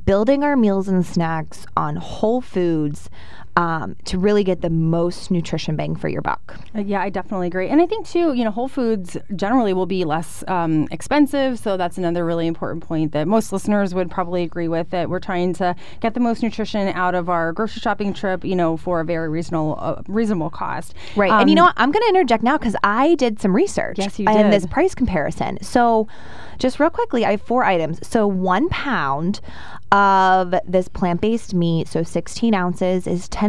building 0.06 0.42
our 0.42 0.56
meals 0.56 0.88
and 0.88 1.04
snacks 1.04 1.66
on 1.76 1.96
whole 1.96 2.40
foods 2.40 3.10
um, 3.56 3.96
to 4.04 4.18
really 4.18 4.44
get 4.44 4.60
the 4.60 4.70
most 4.70 5.30
nutrition 5.30 5.76
bang 5.76 5.96
for 5.96 6.08
your 6.08 6.22
buck. 6.22 6.56
Uh, 6.74 6.80
yeah, 6.80 7.00
I 7.00 7.10
definitely 7.10 7.48
agree. 7.48 7.68
And 7.68 7.80
I 7.80 7.86
think, 7.86 8.06
too, 8.06 8.32
you 8.32 8.44
know, 8.44 8.50
Whole 8.50 8.68
Foods 8.68 9.16
generally 9.34 9.72
will 9.72 9.86
be 9.86 10.04
less 10.04 10.44
um, 10.48 10.86
expensive. 10.90 11.58
So 11.58 11.76
that's 11.76 11.98
another 11.98 12.24
really 12.24 12.46
important 12.46 12.84
point 12.84 13.12
that 13.12 13.26
most 13.26 13.52
listeners 13.52 13.94
would 13.94 14.10
probably 14.10 14.42
agree 14.42 14.68
with 14.68 14.90
that 14.90 15.10
we're 15.10 15.20
trying 15.20 15.52
to 15.54 15.74
get 16.00 16.14
the 16.14 16.20
most 16.20 16.42
nutrition 16.42 16.88
out 16.88 17.14
of 17.14 17.28
our 17.28 17.52
grocery 17.52 17.80
shopping 17.80 18.14
trip, 18.14 18.44
you 18.44 18.56
know, 18.56 18.76
for 18.76 19.00
a 19.00 19.04
very 19.04 19.28
reasonable, 19.28 19.76
uh, 19.80 20.02
reasonable 20.06 20.50
cost. 20.50 20.94
Right. 21.16 21.30
Um, 21.30 21.40
and 21.40 21.50
you 21.50 21.56
know 21.56 21.64
what? 21.64 21.74
I'm 21.76 21.90
going 21.90 22.02
to 22.02 22.08
interject 22.08 22.42
now 22.42 22.56
because 22.56 22.76
I 22.84 23.14
did 23.16 23.40
some 23.40 23.54
research. 23.54 23.98
Yes, 23.98 24.18
you 24.18 24.26
did. 24.26 24.36
And 24.36 24.52
this 24.52 24.66
price 24.66 24.94
comparison. 24.94 25.58
So, 25.62 26.08
just 26.58 26.78
real 26.78 26.90
quickly, 26.90 27.24
I 27.24 27.32
have 27.32 27.42
four 27.42 27.64
items. 27.64 28.06
So, 28.06 28.26
one 28.26 28.68
pound 28.68 29.40
of 29.92 30.54
this 30.66 30.88
plant 30.88 31.20
based 31.20 31.52
meat, 31.54 31.88
so 31.88 32.02
16 32.02 32.54
ounces, 32.54 33.06
is 33.06 33.28
$10. 33.28 33.39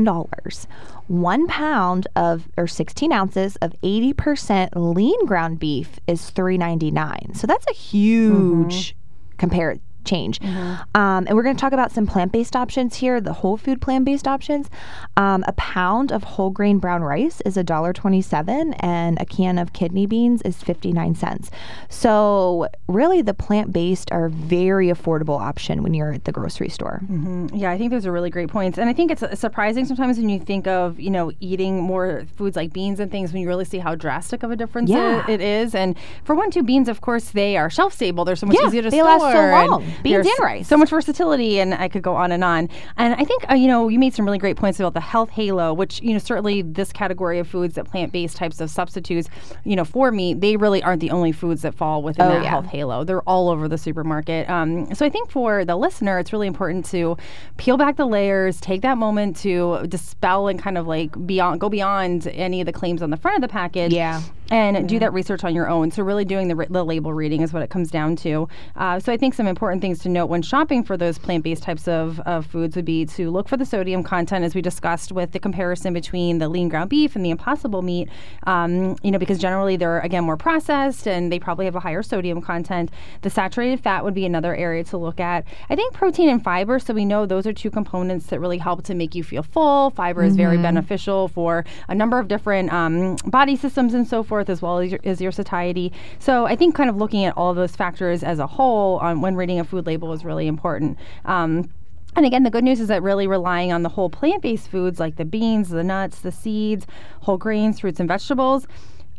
One 1.07 1.47
pound 1.47 2.07
of, 2.15 2.47
or 2.57 2.67
16 2.67 3.11
ounces 3.11 3.55
of 3.57 3.73
80% 3.83 4.69
lean 4.75 5.25
ground 5.25 5.59
beef 5.59 5.99
is 6.07 6.31
$3.99. 6.31 7.35
So, 7.35 7.47
that's 7.47 7.65
a 7.67 7.73
huge 7.73 8.93
mm-hmm. 8.93 9.37
compare 9.37 9.77
change. 10.05 10.39
Mm-hmm. 10.39 10.99
Um, 10.99 11.25
and 11.27 11.35
we're 11.35 11.43
going 11.43 11.55
to 11.55 11.61
talk 11.61 11.73
about 11.73 11.91
some 11.91 12.07
plant 12.07 12.31
based 12.31 12.55
options 12.55 12.95
here, 12.95 13.21
the 13.21 13.33
whole 13.33 13.57
food 13.57 13.81
plant 13.81 14.05
based 14.05 14.27
options. 14.27 14.69
Um, 15.17 15.43
a 15.47 15.53
pound 15.53 16.11
of 16.11 16.23
whole 16.23 16.49
grain 16.49 16.79
brown 16.79 17.03
rice 17.03 17.41
is 17.41 17.55
$1.27, 17.55 18.75
and 18.79 19.19
a 19.19 19.25
can 19.25 19.57
of 19.57 19.73
kidney 19.73 20.05
beans 20.05 20.41
is 20.43 20.61
59 20.61 21.15
cents. 21.15 21.51
So, 21.89 22.67
really, 22.87 23.21
the 23.21 23.33
plant 23.33 23.73
based 23.73 24.11
are 24.11 24.25
a 24.25 24.29
very 24.29 24.87
affordable 24.87 25.39
option 25.39 25.83
when 25.83 25.93
you're 25.93 26.13
at 26.13 26.25
the 26.25 26.31
grocery 26.31 26.69
store. 26.69 27.01
Mm-hmm. 27.03 27.55
Yeah, 27.55 27.71
I 27.71 27.77
think 27.77 27.91
those 27.91 28.05
are 28.05 28.11
really 28.11 28.29
great 28.29 28.49
points. 28.49 28.77
And 28.77 28.89
I 28.89 28.93
think 28.93 29.11
it's 29.11 29.39
surprising 29.39 29.85
sometimes 29.85 30.17
when 30.17 30.29
you 30.29 30.39
think 30.39 30.67
of, 30.67 30.99
you 30.99 31.09
know, 31.09 31.31
eating 31.39 31.81
more 31.81 32.25
foods 32.35 32.55
like 32.55 32.73
beans 32.73 32.99
and 32.99 33.11
things 33.11 33.33
when 33.33 33.41
you 33.41 33.47
really 33.47 33.65
see 33.65 33.77
how 33.77 33.95
drastic 33.95 34.43
of 34.43 34.51
a 34.51 34.55
difference 34.55 34.89
yeah. 34.89 35.29
it 35.29 35.41
is. 35.41 35.75
And 35.75 35.95
for 36.23 36.35
one, 36.35 36.51
two 36.51 36.63
beans, 36.63 36.89
of 36.89 37.01
course, 37.01 37.31
they 37.31 37.57
are 37.57 37.69
shelf 37.69 37.93
stable. 37.93 38.25
They're 38.25 38.35
so 38.35 38.47
much 38.47 38.57
yeah, 38.59 38.67
easier 38.67 38.81
to 38.81 38.89
they 38.89 38.97
store. 38.97 39.19
Last 39.19 39.33
so 39.33 39.69
long 39.69 39.90
beans 40.03 40.25
and 40.25 40.39
rice. 40.39 40.67
So 40.67 40.77
much 40.77 40.89
versatility, 40.89 41.59
and 41.59 41.73
I 41.73 41.87
could 41.87 42.01
go 42.01 42.15
on 42.15 42.31
and 42.31 42.43
on. 42.43 42.69
And 42.97 43.13
I 43.15 43.23
think 43.23 43.49
uh, 43.49 43.55
you 43.55 43.67
know 43.67 43.87
you 43.87 43.99
made 43.99 44.13
some 44.13 44.25
really 44.25 44.37
great 44.37 44.57
points 44.57 44.79
about 44.79 44.93
the 44.93 45.01
health 45.01 45.29
halo, 45.29 45.73
which 45.73 46.01
you 46.01 46.13
know 46.13 46.19
certainly 46.19 46.61
this 46.61 46.91
category 46.91 47.39
of 47.39 47.47
foods 47.47 47.75
that 47.75 47.85
plant-based 47.85 48.35
types 48.35 48.59
of 48.61 48.69
substitutes, 48.69 49.29
you 49.63 49.75
know, 49.75 49.85
for 49.85 50.11
meat, 50.11 50.41
they 50.41 50.57
really 50.57 50.81
aren't 50.83 51.01
the 51.01 51.11
only 51.11 51.31
foods 51.31 51.61
that 51.61 51.75
fall 51.75 52.01
within 52.01 52.25
oh, 52.25 52.29
that 52.29 52.43
yeah. 52.43 52.49
health 52.49 52.65
halo. 52.65 53.03
They're 53.03 53.21
all 53.21 53.49
over 53.49 53.67
the 53.67 53.77
supermarket. 53.77 54.49
Um, 54.49 54.93
so 54.93 55.05
I 55.05 55.09
think 55.09 55.29
for 55.29 55.65
the 55.65 55.75
listener, 55.75 56.19
it's 56.19 56.33
really 56.33 56.47
important 56.47 56.85
to 56.87 57.17
peel 57.57 57.77
back 57.77 57.97
the 57.97 58.05
layers, 58.05 58.59
take 58.59 58.81
that 58.81 58.97
moment 58.97 59.37
to 59.37 59.85
dispel 59.87 60.47
and 60.47 60.59
kind 60.59 60.77
of 60.77 60.87
like 60.87 61.25
beyond 61.25 61.59
go 61.59 61.69
beyond 61.69 62.27
any 62.27 62.61
of 62.61 62.65
the 62.65 62.73
claims 62.73 63.01
on 63.01 63.09
the 63.09 63.17
front 63.17 63.35
of 63.35 63.41
the 63.41 63.51
package. 63.51 63.93
Yeah 63.93 64.21
and 64.51 64.87
do 64.87 64.99
that 64.99 65.13
research 65.13 65.43
on 65.43 65.55
your 65.55 65.69
own. 65.69 65.89
So 65.91 66.03
really 66.03 66.25
doing 66.25 66.49
the, 66.49 66.67
the 66.69 66.83
label 66.83 67.13
reading 67.13 67.41
is 67.41 67.53
what 67.53 67.63
it 67.63 67.69
comes 67.69 67.89
down 67.89 68.17
to. 68.17 68.49
Uh, 68.75 68.99
so 68.99 69.11
I 69.11 69.17
think 69.17 69.33
some 69.33 69.47
important 69.47 69.81
things 69.81 69.99
to 69.99 70.09
note 70.09 70.25
when 70.25 70.41
shopping 70.41 70.83
for 70.83 70.97
those 70.97 71.17
plant-based 71.17 71.63
types 71.63 71.87
of, 71.87 72.19
of 72.21 72.45
foods 72.45 72.75
would 72.75 72.85
be 72.85 73.05
to 73.05 73.31
look 73.31 73.47
for 73.47 73.55
the 73.55 73.65
sodium 73.65 74.03
content, 74.03 74.43
as 74.43 74.53
we 74.53 74.61
discussed 74.61 75.13
with 75.13 75.31
the 75.31 75.39
comparison 75.39 75.93
between 75.93 76.39
the 76.39 76.49
lean 76.49 76.67
ground 76.67 76.89
beef 76.89 77.15
and 77.15 77.25
the 77.25 77.29
impossible 77.29 77.81
meat. 77.81 78.09
Um, 78.45 78.97
you 79.03 79.11
know, 79.11 79.19
because 79.19 79.39
generally 79.39 79.77
they're 79.77 80.01
again 80.01 80.25
more 80.25 80.37
processed 80.37 81.07
and 81.07 81.31
they 81.31 81.39
probably 81.39 81.65
have 81.65 81.75
a 81.75 81.79
higher 81.79 82.03
sodium 82.03 82.41
content. 82.41 82.91
The 83.21 83.29
saturated 83.29 83.79
fat 83.79 84.03
would 84.03 84.13
be 84.13 84.25
another 84.25 84.53
area 84.53 84.83
to 84.85 84.97
look 84.97 85.21
at. 85.21 85.45
I 85.69 85.77
think 85.77 85.93
protein 85.93 86.27
and 86.27 86.43
fiber. 86.43 86.77
So 86.77 86.93
we 86.93 87.05
know 87.05 87.25
those 87.25 87.47
are 87.47 87.53
two 87.53 87.71
components 87.71 88.25
that 88.27 88.39
really 88.41 88.57
help 88.57 88.83
to 88.83 88.95
make 88.95 89.15
you 89.15 89.23
feel 89.23 89.43
full. 89.43 89.91
Fiber 89.91 90.21
mm-hmm. 90.21 90.29
is 90.29 90.35
very 90.35 90.55
mm-hmm. 90.55 90.63
beneficial 90.63 91.29
for 91.29 91.63
a 91.87 91.95
number 91.95 92.19
of 92.19 92.27
different 92.27 92.73
um, 92.73 93.15
body 93.25 93.55
systems 93.55 93.93
and 93.93 94.05
so 94.05 94.23
forth 94.23 94.40
forth, 94.41 94.49
as 94.49 94.61
well 94.61 94.79
as 94.79 94.91
your, 94.91 94.99
as 95.03 95.21
your 95.21 95.31
satiety. 95.31 95.93
So 96.19 96.45
I 96.45 96.55
think 96.55 96.75
kind 96.75 96.89
of 96.89 96.97
looking 96.97 97.25
at 97.25 97.37
all 97.37 97.53
those 97.53 97.75
factors 97.75 98.23
as 98.23 98.39
a 98.39 98.47
whole 98.47 98.97
on 98.97 99.21
when 99.21 99.35
reading 99.35 99.59
a 99.59 99.63
food 99.63 99.85
label 99.85 100.13
is 100.13 100.25
really 100.25 100.47
important. 100.47 100.97
Um, 101.25 101.69
and 102.15 102.25
again, 102.25 102.43
the 102.43 102.49
good 102.49 102.63
news 102.63 102.81
is 102.81 102.89
that 102.89 103.01
really 103.03 103.25
relying 103.25 103.71
on 103.71 103.83
the 103.83 103.89
whole 103.89 104.09
plant 104.09 104.41
based 104.41 104.67
foods 104.67 104.99
like 104.99 105.15
the 105.15 105.23
beans, 105.23 105.69
the 105.69 105.83
nuts, 105.83 106.19
the 106.19 106.31
seeds, 106.31 106.85
whole 107.21 107.37
grains, 107.37 107.79
fruits, 107.79 107.99
and 107.99 108.09
vegetables 108.09 108.67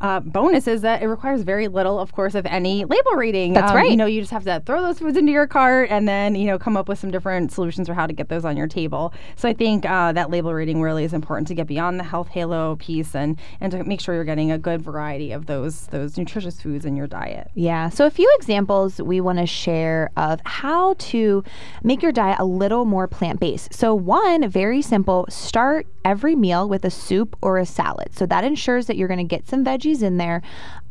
uh, 0.02 0.20
bonus 0.20 0.66
is 0.66 0.82
that 0.82 1.00
it 1.00 1.06
requires 1.06 1.42
very 1.42 1.68
little, 1.68 1.98
of 1.98 2.12
course, 2.12 2.34
of 2.34 2.44
any 2.46 2.84
label 2.84 3.12
reading. 3.12 3.52
That's 3.52 3.70
um, 3.70 3.76
right. 3.76 3.90
You 3.90 3.96
know, 3.96 4.06
you 4.06 4.20
just 4.20 4.32
have 4.32 4.44
to 4.44 4.60
throw 4.66 4.82
those 4.82 4.98
foods 4.98 5.16
into 5.16 5.30
your 5.30 5.46
cart 5.46 5.90
and 5.90 6.08
then, 6.08 6.34
you 6.34 6.46
know, 6.46 6.58
come 6.58 6.76
up 6.76 6.88
with 6.88 6.98
some 6.98 7.12
different 7.12 7.52
solutions 7.52 7.86
for 7.86 7.94
how 7.94 8.08
to 8.08 8.12
get 8.12 8.28
those 8.28 8.44
on 8.44 8.56
your 8.56 8.66
table. 8.66 9.14
So 9.36 9.48
I 9.48 9.54
think 9.54 9.86
uh, 9.86 10.12
that 10.12 10.28
label 10.28 10.52
reading 10.52 10.82
really 10.82 11.04
is 11.04 11.12
important 11.12 11.46
to 11.48 11.54
get 11.54 11.68
beyond 11.68 12.00
the 12.00 12.04
health 12.04 12.28
halo 12.28 12.76
piece 12.76 13.14
and, 13.14 13.38
and 13.60 13.70
to 13.70 13.84
make 13.84 14.00
sure 14.00 14.14
you're 14.14 14.24
getting 14.24 14.50
a 14.50 14.58
good 14.58 14.82
variety 14.82 15.30
of 15.30 15.46
those 15.46 15.86
those 15.86 16.18
nutritious 16.18 16.60
foods 16.60 16.84
in 16.84 16.96
your 16.96 17.06
diet. 17.06 17.48
Yeah. 17.54 17.88
So 17.88 18.04
a 18.04 18.10
few 18.10 18.30
examples 18.38 19.00
we 19.00 19.20
want 19.20 19.38
to 19.38 19.46
share 19.46 20.10
of 20.16 20.40
how 20.44 20.94
to 20.94 21.44
make 21.84 22.02
your 22.02 22.12
diet 22.12 22.38
a 22.40 22.44
little 22.44 22.84
more 22.84 23.06
plant 23.06 23.38
based. 23.38 23.72
So 23.72 23.94
one, 23.94 24.48
very 24.48 24.82
simple, 24.82 25.26
start 25.28 25.86
every 26.04 26.34
meal 26.34 26.68
with 26.68 26.84
a 26.84 26.90
soup 26.90 27.36
or 27.40 27.58
a 27.58 27.66
salad. 27.66 28.14
So 28.14 28.26
that 28.26 28.44
ensures 28.44 28.86
that 28.86 28.96
you're 28.96 29.08
going 29.08 29.18
to 29.18 29.24
get 29.24 29.48
some 29.48 29.64
veggies 29.64 30.02
in 30.02 30.16
there 30.16 30.42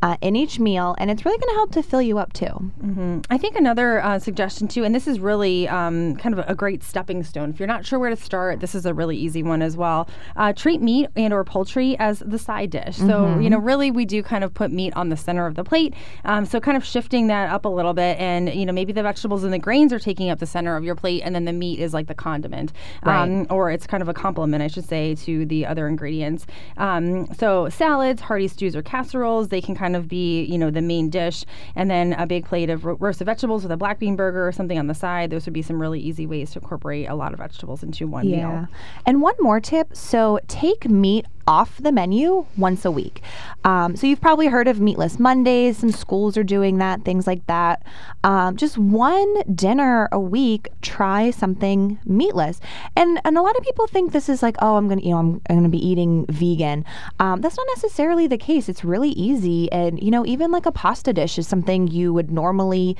uh, 0.02 0.16
in 0.20 0.34
each 0.34 0.58
meal, 0.58 0.96
and 0.98 1.10
it's 1.10 1.24
really 1.24 1.38
going 1.38 1.48
to 1.50 1.54
help 1.54 1.72
to 1.72 1.82
fill 1.82 2.02
you 2.02 2.18
up 2.18 2.32
too. 2.32 2.46
Mm-hmm. 2.46 3.20
I 3.30 3.38
think 3.38 3.56
another 3.56 4.02
uh, 4.02 4.18
suggestion 4.18 4.66
too, 4.66 4.82
and 4.84 4.92
this 4.94 5.06
is 5.06 5.20
really 5.20 5.68
um, 5.68 6.16
kind 6.16 6.36
of 6.36 6.44
a, 6.48 6.54
great 6.54 6.82
stepping 6.82 7.22
stone. 7.22 7.50
If 7.50 7.58
you're 7.58 7.66
not 7.66 7.86
sure 7.86 7.98
where 7.98 8.10
to 8.10 8.16
start, 8.16 8.60
this 8.60 8.74
is 8.74 8.84
a 8.84 8.92
really 8.92 9.16
easy 9.16 9.42
one 9.42 9.62
as 9.62 9.76
well. 9.76 10.08
Uh, 10.36 10.52
treat 10.52 10.80
meat 10.80 11.08
and 11.16 11.32
or 11.32 11.44
poultry 11.44 11.96
as 11.98 12.18
the 12.20 12.38
side 12.38 12.70
dish. 12.70 12.96
So 12.96 13.04
mm-hmm. 13.04 13.42
you 13.42 13.50
know, 13.50 13.58
really, 13.58 13.90
we 13.90 14.04
do 14.04 14.22
kind 14.22 14.44
of 14.44 14.52
put 14.52 14.72
meat 14.72 14.92
on 14.94 15.08
the 15.08 15.16
center 15.16 15.46
of 15.46 15.54
the 15.54 15.64
plate. 15.64 15.94
Um, 16.24 16.44
so 16.46 16.60
kind 16.60 16.76
of 16.76 16.84
shifting 16.84 17.28
that 17.28 17.50
up 17.50 17.64
a 17.64 17.68
little 17.68 17.94
bit, 17.94 18.18
and 18.18 18.52
you 18.52 18.66
know, 18.66 18.72
maybe 18.72 18.92
the 18.92 19.02
vegetables 19.02 19.44
and 19.44 19.52
the 19.52 19.58
grains 19.58 19.92
are 19.92 20.00
taking 20.00 20.30
up 20.30 20.40
the 20.40 20.46
center 20.46 20.76
of 20.76 20.82
your 20.82 20.96
plate, 20.96 21.22
and 21.24 21.34
then 21.34 21.44
the 21.44 21.52
meat 21.52 21.78
is 21.78 21.94
like 21.94 22.08
the 22.08 22.14
condiment, 22.14 22.72
right. 23.04 23.22
um, 23.22 23.46
or 23.50 23.70
it's 23.70 23.86
kind 23.86 24.02
of 24.02 24.08
a 24.08 24.14
complement, 24.14 24.62
I 24.62 24.66
should 24.66 24.88
say, 24.88 25.14
to 25.14 25.46
the 25.46 25.64
other 25.64 25.86
ingredients. 25.86 26.46
Um, 26.76 27.32
so 27.34 27.68
salads, 27.68 28.20
hearty 28.20 28.48
stews 28.48 28.74
or 28.74 28.82
casseroles, 28.82 29.48
they 29.48 29.60
can 29.60 29.76
kind 29.76 29.91
kind 29.92 30.02
of 30.02 30.08
be, 30.08 30.44
you 30.44 30.58
know, 30.58 30.70
the 30.70 30.80
main 30.80 31.10
dish, 31.10 31.44
and 31.76 31.90
then 31.90 32.14
a 32.14 32.26
big 32.26 32.46
plate 32.46 32.70
of 32.70 32.84
ro- 32.84 32.96
roasted 32.98 33.26
vegetables 33.26 33.62
with 33.62 33.72
a 33.72 33.76
black 33.76 33.98
bean 33.98 34.16
burger 34.16 34.46
or 34.46 34.52
something 34.52 34.78
on 34.78 34.86
the 34.86 34.94
side. 34.94 35.30
Those 35.30 35.44
would 35.44 35.52
be 35.52 35.62
some 35.62 35.80
really 35.80 36.00
easy 36.00 36.26
ways 36.26 36.52
to 36.52 36.60
incorporate 36.60 37.08
a 37.08 37.14
lot 37.14 37.32
of 37.32 37.38
vegetables 37.38 37.82
into 37.82 38.06
one 38.06 38.28
yeah. 38.28 38.36
meal. 38.36 38.68
And 39.06 39.20
one 39.20 39.34
more 39.38 39.60
tip: 39.60 39.94
so 39.94 40.40
take 40.48 40.88
meat 40.88 41.26
off 41.46 41.78
the 41.78 41.92
menu 41.92 42.46
once 42.56 42.84
a 42.84 42.90
week. 42.90 43.22
Um, 43.64 43.96
so 43.96 44.06
you've 44.06 44.20
probably 44.20 44.48
heard 44.48 44.68
of 44.68 44.80
Meatless 44.80 45.18
Mondays. 45.18 45.78
Some 45.78 45.92
schools 45.92 46.36
are 46.36 46.44
doing 46.44 46.78
that, 46.78 47.04
things 47.04 47.26
like 47.26 47.46
that. 47.46 47.84
Um, 48.24 48.56
just 48.56 48.78
one 48.78 49.42
dinner 49.54 50.08
a 50.12 50.20
week, 50.20 50.68
try 50.80 51.30
something 51.30 51.98
meatless. 52.04 52.60
And 52.96 53.20
and 53.24 53.38
a 53.38 53.42
lot 53.42 53.56
of 53.56 53.62
people 53.62 53.86
think 53.86 54.12
this 54.12 54.28
is 54.28 54.42
like, 54.42 54.56
oh, 54.60 54.76
I'm 54.76 54.88
gonna, 54.88 55.02
you 55.02 55.10
know, 55.10 55.18
I'm, 55.18 55.40
I'm 55.48 55.56
gonna 55.56 55.68
be 55.68 55.86
eating 55.86 56.26
vegan. 56.26 56.84
Um, 57.20 57.40
that's 57.40 57.56
not 57.56 57.66
necessarily 57.76 58.26
the 58.26 58.38
case. 58.38 58.68
It's 58.68 58.84
really 58.84 59.10
easy, 59.10 59.70
and 59.72 60.02
you 60.02 60.10
know, 60.10 60.26
even 60.26 60.50
like 60.50 60.66
a 60.66 60.72
pasta 60.72 61.12
dish 61.12 61.38
is 61.38 61.46
something 61.46 61.88
you 61.88 62.12
would 62.12 62.30
normally 62.30 62.96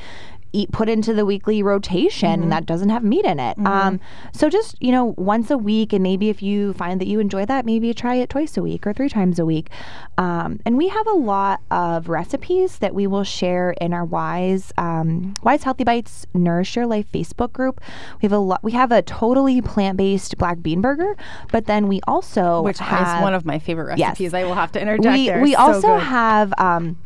eat 0.52 0.71
put 0.73 0.88
into 0.88 1.14
the 1.14 1.25
weekly 1.25 1.62
rotation 1.62 2.30
mm-hmm. 2.30 2.42
and 2.42 2.52
that 2.52 2.66
doesn't 2.66 2.90
have 2.90 3.02
meat 3.02 3.25
in 3.25 3.40
it. 3.40 3.56
Mm-hmm. 3.56 3.66
Um, 3.66 4.00
so 4.32 4.49
just, 4.49 4.76
you 4.80 4.92
know, 4.92 5.14
once 5.16 5.50
a 5.50 5.59
week 5.59 5.92
and 5.92 6.02
maybe 6.02 6.28
if 6.28 6.42
you 6.42 6.75
find 6.75 7.00
that 7.00 7.06
you 7.06 7.21
enjoy 7.21 7.47
that, 7.47 7.64
maybe 7.64 7.92
try 7.94 8.16
it 8.16 8.28
twice 8.28 8.56
a 8.56 8.62
week 8.62 8.87
or 8.87 8.92
three 8.92 9.09
times 9.09 9.38
a 9.38 9.47
week. 9.47 9.71
Um, 10.18 10.61
and 10.66 10.76
we 10.76 10.88
have 10.88 11.06
a 11.06 11.14
lot 11.14 11.61
of 11.71 12.09
recipes 12.09 12.78
that 12.78 12.94
we 12.94 13.06
will 13.06 13.25
share 13.25 13.73
in 13.80 13.92
our 13.92 14.06
Weis 14.06 14.73
um, 14.78 15.35
Weis 15.42 15.62
Healthy 15.62 15.85
Bites 15.85 16.26
Nourish 16.35 16.76
Your 16.76 16.87
Life 16.87 17.11
Facebook 17.12 17.52
group. 17.52 17.80
We 18.21 18.26
have 18.26 18.32
a 18.32 18.38
lot 18.38 18.62
we 18.62 18.73
have 18.73 18.92
a 18.92 19.02
totally 19.02 19.62
plant-based 19.62 20.37
black 20.38 20.62
bean 20.62 20.80
burger, 20.80 21.16
but 21.50 21.66
then 21.66 21.88
we 21.88 22.00
also 22.06 22.62
Which 22.62 22.78
have, 22.78 23.18
is 23.18 23.23
one 23.23 23.35
of 23.35 23.44
my 23.44 23.59
favorite 23.59 23.87
recipes. 23.87 24.21
Yes. 24.21 24.35
I 24.35 24.44
will 24.44 24.54
have 24.54 24.73
to 24.73 24.80
interject 24.80 25.16
we. 25.16 25.40
We 25.40 25.52
so 25.54 25.61
also 25.61 25.80
good. 25.94 26.02
have 26.02 26.52
um, 26.59 26.99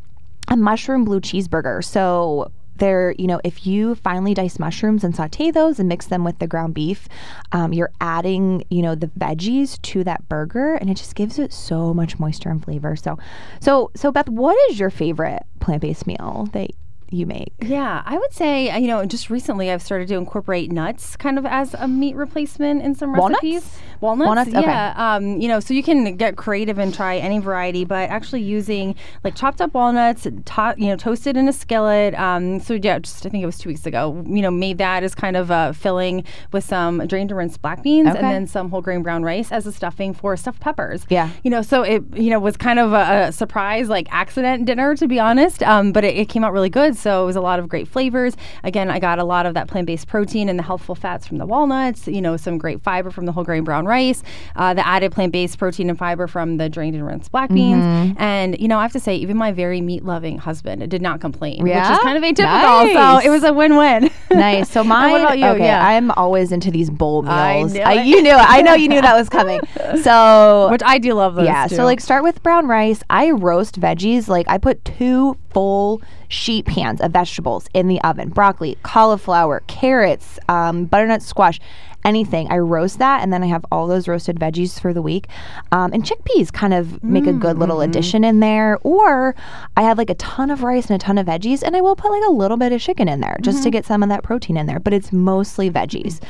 a 0.49 0.57
mushroom 0.57 1.05
blue 1.05 1.21
cheeseburger. 1.21 1.83
So 1.85 2.51
they're, 2.79 3.15
you 3.19 3.27
know, 3.27 3.41
if 3.45 3.67
you 3.67 3.95
finely 3.95 4.35
dice 4.35 4.59
mushrooms 4.59 5.05
and 5.05 5.15
saute 5.15 5.51
those 5.51 5.79
and 5.79 5.89
mix 5.89 6.07
them 6.07 6.25
with 6.25 6.39
the 6.39 6.47
ground 6.47 6.75
beef, 6.75 7.09
um, 7.53 7.73
you're 7.73 7.93
adding, 8.01 8.65
you 8.71 8.83
know, 8.83 8.95
the 8.95 9.09
veggies 9.09 9.81
to 9.83 10.05
that 10.05 10.29
burger 10.29 10.75
and 10.75 10.91
it 10.91 10.95
just 10.95 11.15
gives 11.15 11.39
it 11.39 11.53
so 11.53 11.93
much 11.93 12.19
moisture 12.19 12.51
and 12.51 12.65
flavor. 12.65 12.97
So, 12.97 13.19
so, 13.61 13.91
so 13.95 14.13
Beth, 14.13 14.29
what 14.29 14.57
is 14.71 14.79
your 14.79 14.91
favorite 14.91 15.43
plant 15.61 15.83
based 15.83 16.07
meal 16.07 16.49
that 16.53 16.71
you 17.11 17.27
make? 17.27 17.53
Yeah, 17.63 18.03
I 18.05 18.19
would 18.19 18.33
say, 18.33 18.71
uh, 18.71 18.79
you 18.79 18.89
know, 18.89 19.05
just 19.07 19.31
recently 19.31 19.71
I've 19.71 19.83
started 19.83 20.09
to 20.09 20.15
incorporate 20.17 20.71
nuts 20.73 21.17
kind 21.17 21.39
of 21.39 21.47
as 21.47 21.75
a 21.75 21.87
meat 21.87 22.17
replacement 22.17 22.83
in 22.83 22.95
some 22.95 23.13
Walnuts? 23.13 23.43
recipes. 23.43 23.79
Walnuts? 24.01 24.27
Walnuts? 24.27 24.51
Okay. 24.51 24.61
Yeah. 24.61 24.95
Um, 24.97 25.41
you 25.41 25.49
know, 25.49 25.61
so 25.61 25.73
you 25.73 25.83
can 25.83 26.17
get 26.17 26.37
creative 26.37 26.79
and 26.79 26.93
try 26.93 27.17
any 27.17 27.39
variety, 27.39 27.85
but 27.85 28.11
actually 28.11 28.43
using 28.43 28.95
like 29.25 29.35
chopped 29.37 29.61
up 29.61 29.73
walnuts, 29.75 30.23
to- 30.25 30.75
you 30.77 30.87
know, 30.89 30.97
toasted 30.97 31.37
in 31.37 31.49
a 31.49 31.53
skillet. 31.53 32.15
Um, 32.15 32.61
so 32.61 32.75
yeah, 32.75 32.99
just 32.99 33.25
I 33.25 33.29
think 33.29 33.43
it 33.43 33.47
was 33.47 33.59
two 33.59 33.69
weeks 33.69 33.87
ago, 33.87 34.23
you 34.27 34.43
know, 34.43 34.51
made 34.51 34.79
that 34.79 35.03
as 35.03 35.15
kind 35.15 35.37
of 35.37 35.51
a 35.51 35.73
filling 35.75 36.25
with 36.53 36.65
some 36.65 37.07
drained 37.07 37.31
and 37.31 37.39
rinsed 37.39 37.63
black 37.63 37.83
beans 37.83 38.09
Okay. 38.09 38.19
and 38.19 38.27
then 38.27 38.47
some 38.47 38.71
whole 38.71 38.83
grain 38.83 39.03
brown 39.03 39.23
rice 39.23 39.53
as 39.53 39.67
a 39.67 39.73
stuffing 39.73 40.13
for 40.13 40.37
stuffed 40.37 40.61
peppers. 40.61 41.07
Yeah. 41.09 41.31
You 41.45 41.51
know, 41.51 41.63
so 41.63 41.83
it, 41.83 42.03
you 42.15 42.31
know, 42.31 42.39
was 42.41 42.57
kind 42.57 42.79
of 42.79 42.93
a, 42.93 43.27
a 43.29 43.33
surprise, 43.33 43.89
like 43.89 44.09
accident 44.13 44.67
dinner, 44.67 44.95
to 44.97 45.07
be 45.09 45.19
honest. 45.21 45.63
Um, 45.63 45.93
but 45.93 46.05
it, 46.05 46.17
it 46.17 46.29
came 46.29 46.43
out 46.45 46.53
really 46.53 46.69
good. 46.71 46.96
So 46.99 47.23
it 47.23 47.27
was 47.27 47.37
a 47.37 47.41
lot 47.41 47.59
of 47.59 47.69
great 47.69 47.89
flavors. 47.89 48.37
Again, 48.65 48.91
I 48.91 48.99
got 48.99 49.19
a 49.19 49.25
lot 49.25 49.47
of 49.47 49.55
that 49.55 49.69
plant 49.69 49.87
based 49.87 50.09
protein 50.09 50.49
and 50.49 50.59
the 50.59 50.63
healthful 50.63 50.95
fats 50.95 51.27
from 51.27 51.39
the 51.39 51.47
walnuts, 51.47 52.07
you 52.09 52.21
know, 52.21 52.37
some 52.37 52.59
great 52.59 52.83
fiber 52.83 53.11
from 53.11 53.27
the 53.27 53.33
whole 53.33 53.45
grain 53.45 53.65
brown 53.65 53.87
rice, 53.87 54.23
uh, 54.57 54.75
the 54.75 54.87
added 54.87 55.13
plant 55.13 55.33
based 55.33 55.59
protein 55.59 55.89
and 55.89 55.99
fiber 55.99 56.27
from 56.27 56.57
the 56.57 56.69
drained 56.69 56.95
and 56.97 57.07
rinsed 57.07 57.31
black 57.33 57.51
beans. 57.51 57.83
Mm-hmm. 57.83 58.21
And, 58.21 58.59
you 58.59 58.69
know, 58.69 58.79
I 58.79 58.83
have 58.83 58.93
to 58.93 59.01
say, 59.01 59.17
even 59.17 59.37
my 59.37 59.53
very 59.53 59.81
meat 59.81 60.05
loving 60.05 60.39
husband 60.39 60.89
did 60.91 61.03
not 61.03 61.21
complain, 61.21 61.63
which 61.63 61.73
is 61.73 61.99
kind 61.99 62.17
of 62.17 62.23
atypical. 62.23 62.47
Nice. 62.95 63.23
So 63.23 63.27
it 63.27 63.31
was 63.31 63.45
a 63.45 63.53
win 63.53 63.77
win. 63.77 64.11
Nice. 64.31 64.71
So 64.71 64.83
mine. 64.83 65.13
what 65.13 65.21
about 65.21 65.39
you? 65.39 65.47
Okay, 65.47 65.65
Yeah. 65.65 65.87
I'm 65.87 66.11
always 66.13 66.53
into 66.53 66.71
these 66.71 66.91
bowl 66.91 67.23
meals. 67.23 67.35
I 67.35 67.63
knew 67.63 68.01
it. 68.01 68.07
you 68.07 68.23
knew 68.23 68.31
it. 68.31 68.37
I 68.37 68.61
know 68.63 68.75
you 68.75 68.89
knew 68.89 69.01
that 69.01 69.17
was 69.17 69.29
coming. 69.39 69.61
So 70.03 70.69
which 70.71 70.83
I 70.85 70.99
do 70.99 71.15
love 71.15 71.35
those. 71.37 71.47
yeah. 71.47 71.67
too. 71.67 71.77
So 71.77 71.85
like 71.85 72.01
start 72.01 72.23
with 72.23 72.43
brown 72.43 72.67
rice. 72.67 73.03
I 73.09 73.31
roast 73.31 73.81
veggies. 73.81 74.29
Like 74.29 74.47
I 74.49 74.59
put 74.59 74.85
two 74.85 75.37
full 75.51 76.03
sheet 76.29 76.67
pans 76.67 77.01
of 77.01 77.13
vegetables 77.13 77.69
in 77.75 77.89
the 77.89 78.01
oven: 78.03 78.29
broccoli, 78.31 78.79
cauliflower, 78.83 79.63
carrots, 79.67 80.39
um, 80.49 80.85
butternut 80.87 81.23
squash. 81.23 81.61
Anything. 82.05 82.47
I 82.53 82.59
roast 82.59 83.01
that, 83.01 83.25
and 83.25 83.33
then 83.33 83.43
I 83.43 83.47
have 83.47 83.67
all 83.73 83.89
those 83.89 84.07
roasted 84.07 84.39
veggies 84.39 84.79
for 84.79 84.93
the 84.93 85.03
week. 85.03 85.27
Um, 85.73 85.93
and 85.93 86.05
chickpeas 86.05 86.53
kind 86.53 86.73
of 86.73 87.03
make 87.03 87.27
a 87.27 87.33
good 87.33 87.59
little 87.59 87.81
addition 87.81 88.23
in 88.23 88.39
there. 88.39 88.79
Or 88.83 89.35
I 89.77 89.83
have 89.83 89.99
like 89.99 90.09
a 90.09 90.15
ton 90.15 90.53
of 90.53 90.63
rice 90.63 90.89
and 90.89 91.03
a 91.03 91.05
ton 91.05 91.19
of 91.19 91.27
veggies, 91.27 91.65
and 91.65 91.75
I 91.75 91.81
will 91.81 91.97
put 91.97 92.13
like 92.13 92.23
a 92.29 92.31
little 92.31 92.59
bit 92.59 92.71
of 92.71 92.81
chicken 92.81 93.09
in 93.09 93.19
there 93.19 93.37
just 93.41 93.65
to 93.65 93.71
get 93.71 93.85
some 93.85 94.05
of 94.05 94.09
that 94.11 94.23
protein 94.23 94.57
in 94.57 94.67
there. 94.67 94.79
But 94.79 94.93
it's 94.93 95.13
mostly 95.13 95.69
veggies, 95.69 96.23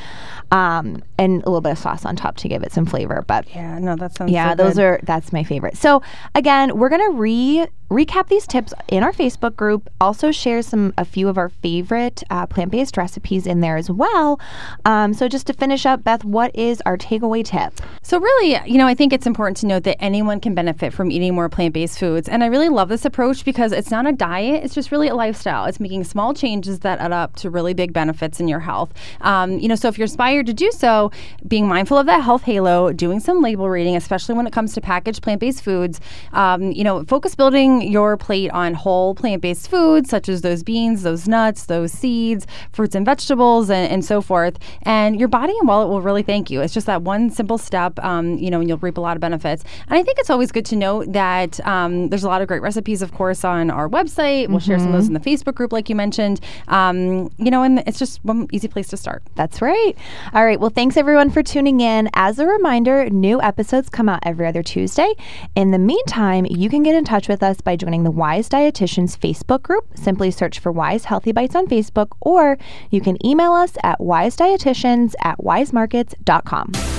um, 0.49 1.03
and 1.19 1.43
a 1.43 1.45
little 1.45 1.61
bit 1.61 1.73
of 1.73 1.77
sauce 1.77 2.05
on 2.05 2.15
top 2.15 2.37
to 2.37 2.47
give 2.47 2.63
it 2.63 2.71
some 2.71 2.87
flavor. 2.87 3.23
But 3.27 3.47
yeah, 3.53 3.77
no, 3.77 3.95
that 3.97 4.15
sounds 4.15 4.31
yeah, 4.31 4.53
so 4.53 4.63
those 4.63 4.75
good. 4.77 4.83
are 4.83 4.99
that's 5.03 5.31
my 5.31 5.43
favorite. 5.43 5.77
So 5.77 6.01
again, 6.33 6.75
we're 6.75 6.89
gonna 6.89 7.11
re 7.11 7.67
recap 7.89 8.27
these 8.27 8.45
tips 8.45 8.73
in 8.87 9.03
our 9.03 9.13
Facebook 9.13 9.55
group. 9.55 9.89
Also 10.01 10.31
share 10.31 10.61
some 10.61 10.93
a 10.97 11.05
few 11.05 11.29
of 11.29 11.37
our 11.37 11.49
favorite 11.49 12.23
uh, 12.29 12.45
plant 12.45 12.71
based 12.71 12.97
recipes 12.97 13.47
in 13.47 13.61
there 13.61 13.77
as 13.77 13.89
well. 13.89 14.39
Um, 14.85 15.13
so 15.13 15.27
just 15.27 15.47
to 15.47 15.53
finish 15.53 15.85
up, 15.85 16.03
Beth, 16.03 16.23
what 16.23 16.55
is 16.55 16.81
our 16.85 16.97
takeaway 16.97 17.43
tip? 17.43 17.79
So, 18.01 18.19
really, 18.19 18.57
you 18.69 18.77
know, 18.77 18.87
I 18.87 18.93
think 18.93 19.13
it's 19.13 19.27
important 19.27 19.57
to 19.57 19.67
note 19.67 19.83
that 19.83 20.01
anyone 20.01 20.39
can 20.39 20.53
benefit 20.53 20.93
from 20.93 21.11
eating 21.11 21.35
more 21.35 21.49
plant 21.49 21.73
based 21.73 21.99
foods. 21.99 22.29
And 22.29 22.43
I 22.43 22.47
really 22.47 22.69
love 22.69 22.89
this 22.89 23.05
approach 23.05 23.45
because 23.45 23.71
it's 23.71 23.91
not 23.91 24.05
a 24.05 24.11
diet, 24.11 24.63
it's 24.63 24.73
just 24.73 24.91
really 24.91 25.07
a 25.07 25.15
lifestyle. 25.15 25.65
It's 25.65 25.79
making 25.79 26.03
small 26.03 26.33
changes 26.33 26.79
that 26.79 26.99
add 26.99 27.11
up 27.11 27.35
to 27.37 27.49
really 27.49 27.73
big 27.73 27.93
benefits 27.93 28.39
in 28.39 28.47
your 28.47 28.59
health. 28.59 28.93
Um, 29.21 29.59
you 29.59 29.67
know, 29.67 29.75
so 29.75 29.87
if 29.87 29.97
you're 29.97 30.05
inspired 30.05 30.45
to 30.47 30.53
do 30.53 30.71
so, 30.71 31.11
being 31.47 31.67
mindful 31.67 31.97
of 31.97 32.05
that 32.07 32.23
health 32.23 32.43
halo, 32.43 32.91
doing 32.91 33.19
some 33.19 33.41
label 33.41 33.69
reading, 33.69 33.95
especially 33.95 34.35
when 34.35 34.47
it 34.47 34.53
comes 34.53 34.73
to 34.73 34.81
packaged 34.81 35.21
plant 35.21 35.39
based 35.39 35.63
foods, 35.63 35.99
um, 36.33 36.71
you 36.71 36.83
know, 36.83 37.03
focus 37.05 37.35
building 37.35 37.76
your 37.81 38.17
plate 38.17 38.51
on 38.51 38.73
whole 38.73 39.15
plant 39.15 39.41
based 39.41 39.69
foods, 39.69 40.09
such 40.09 40.29
as 40.29 40.41
those 40.41 40.63
beans, 40.63 41.03
those 41.03 41.27
nuts, 41.27 41.65
those 41.65 41.91
seeds, 41.91 42.47
fruits 42.71 42.95
and 42.95 43.05
vegetables, 43.05 43.69
and, 43.69 43.91
and 43.91 44.05
so 44.05 44.21
forth. 44.21 44.57
And 44.83 45.19
your 45.19 45.27
body 45.27 45.53
and 45.59 45.67
wallet 45.67 45.89
will 45.89 46.01
really 46.01 46.23
thank 46.23 46.49
you. 46.49 46.61
It's 46.61 46.73
just 46.73 46.87
that 46.87 47.01
one 47.01 47.29
simple 47.29 47.57
step, 47.57 47.99
um, 48.03 48.37
you 48.37 48.49
know, 48.49 48.59
and 48.59 48.69
you'll 48.69 48.77
reap 48.77 48.97
a 48.97 49.01
lot 49.01 49.17
of 49.17 49.21
benefits. 49.21 49.63
And 49.87 49.97
I 49.97 50.03
think 50.03 50.19
it's 50.19 50.29
always 50.29 50.51
good 50.51 50.65
to 50.67 50.75
note 50.75 51.11
that 51.13 51.65
um, 51.65 52.09
there's 52.09 52.23
a 52.23 52.27
lot 52.27 52.41
of 52.41 52.47
great 52.47 52.61
recipes, 52.61 53.01
of 53.01 53.13
course, 53.13 53.43
on 53.43 53.69
our 53.69 53.89
website. 53.89 54.49
We'll 54.49 54.59
share 54.59 54.79
some 54.79 54.87
of 54.87 54.93
those 54.93 55.07
in 55.07 55.13
the 55.13 55.19
Facebook 55.19 55.55
group, 55.55 55.71
like 55.71 55.89
you 55.89 55.95
mentioned. 55.95 56.39
Um, 56.67 57.31
you 57.37 57.51
know, 57.51 57.63
and 57.63 57.83
it's 57.87 57.99
just 57.99 58.23
one 58.23 58.47
easy 58.51 58.67
place 58.67 58.87
to 58.89 58.97
start. 58.97 59.23
That's 59.35 59.61
right. 59.61 59.93
All 60.33 60.45
right. 60.45 60.59
Well, 60.59 60.69
thanks 60.69 60.97
everyone 60.97 61.29
for 61.29 61.43
tuning 61.43 61.79
in. 61.81 62.09
As 62.13 62.39
a 62.39 62.45
reminder, 62.45 63.09
new 63.09 63.41
episodes 63.41 63.89
come 63.89 64.09
out 64.09 64.19
every 64.23 64.47
other 64.47 64.63
Tuesday. 64.63 65.13
In 65.55 65.71
the 65.71 65.79
meantime, 65.79 66.45
you 66.45 66.69
can 66.69 66.83
get 66.83 66.95
in 66.95 67.05
touch 67.05 67.27
with 67.27 67.43
us 67.43 67.61
by 67.67 67.75
joining 67.75 68.05
the 68.05 68.11
Weis 68.11 68.47
Dietitians 68.47 69.19
Facebook 69.19 69.61
group. 69.61 69.85
Simply 69.93 70.31
search 70.31 70.57
for 70.57 70.71
Weis 70.71 71.03
Healthy 71.03 71.33
Bites 71.33 71.53
on 71.53 71.67
Facebook, 71.67 72.07
or 72.21 72.57
you 72.91 73.01
can 73.01 73.17
email 73.27 73.51
us 73.51 73.73
at 73.83 73.99
weisdietitians 73.99 75.15
at 75.21 75.37
weismarkets.com. 75.39 76.96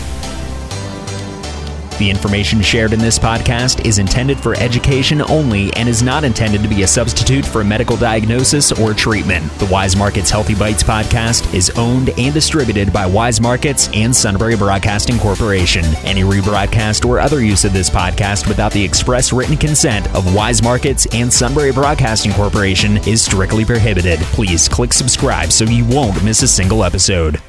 The 1.98 2.08
information 2.08 2.62
shared 2.62 2.92
in 2.92 3.00
this 3.00 3.18
podcast 3.18 3.84
is 3.84 3.98
intended 3.98 4.38
for 4.38 4.54
education 4.54 5.20
only 5.22 5.72
and 5.74 5.88
is 5.88 6.00
not 6.00 6.22
intended 6.22 6.62
to 6.62 6.68
be 6.68 6.82
a 6.84 6.86
substitute 6.86 7.44
for 7.44 7.60
a 7.60 7.64
medical 7.64 7.96
diagnosis 7.96 8.70
or 8.70 8.94
treatment. 8.94 9.50
The 9.58 9.66
Weis 9.66 9.98
Markets 9.98 10.30
Healthy 10.30 10.54
Bites 10.54 10.84
podcast 10.84 11.52
is 11.52 11.70
owned 11.70 12.10
and 12.16 12.32
distributed 12.32 12.92
by 12.92 13.10
Weis 13.10 13.40
Markets 13.40 13.90
and 13.92 14.14
Sunbury 14.14 14.56
Broadcasting 14.56 15.18
Corporation. 15.18 15.84
Any 16.04 16.22
rebroadcast 16.22 17.04
or 17.04 17.18
other 17.18 17.42
use 17.42 17.64
of 17.64 17.72
this 17.72 17.90
podcast 17.90 18.46
without 18.46 18.70
the 18.70 18.84
express 18.84 19.32
written 19.32 19.56
consent 19.56 20.06
of 20.14 20.24
Weis 20.26 20.62
Markets 20.62 21.08
and 21.12 21.32
Sunbury 21.32 21.72
Broadcasting 21.72 22.30
Corporation 22.32 22.98
is 23.08 23.24
strictly 23.24 23.64
prohibited. 23.64 24.20
Please 24.20 24.68
click 24.68 24.92
subscribe 24.92 25.50
so 25.50 25.64
you 25.64 25.84
won't 25.84 26.22
miss 26.22 26.42
a 26.42 26.48
single 26.48 26.84
episode. 26.84 27.42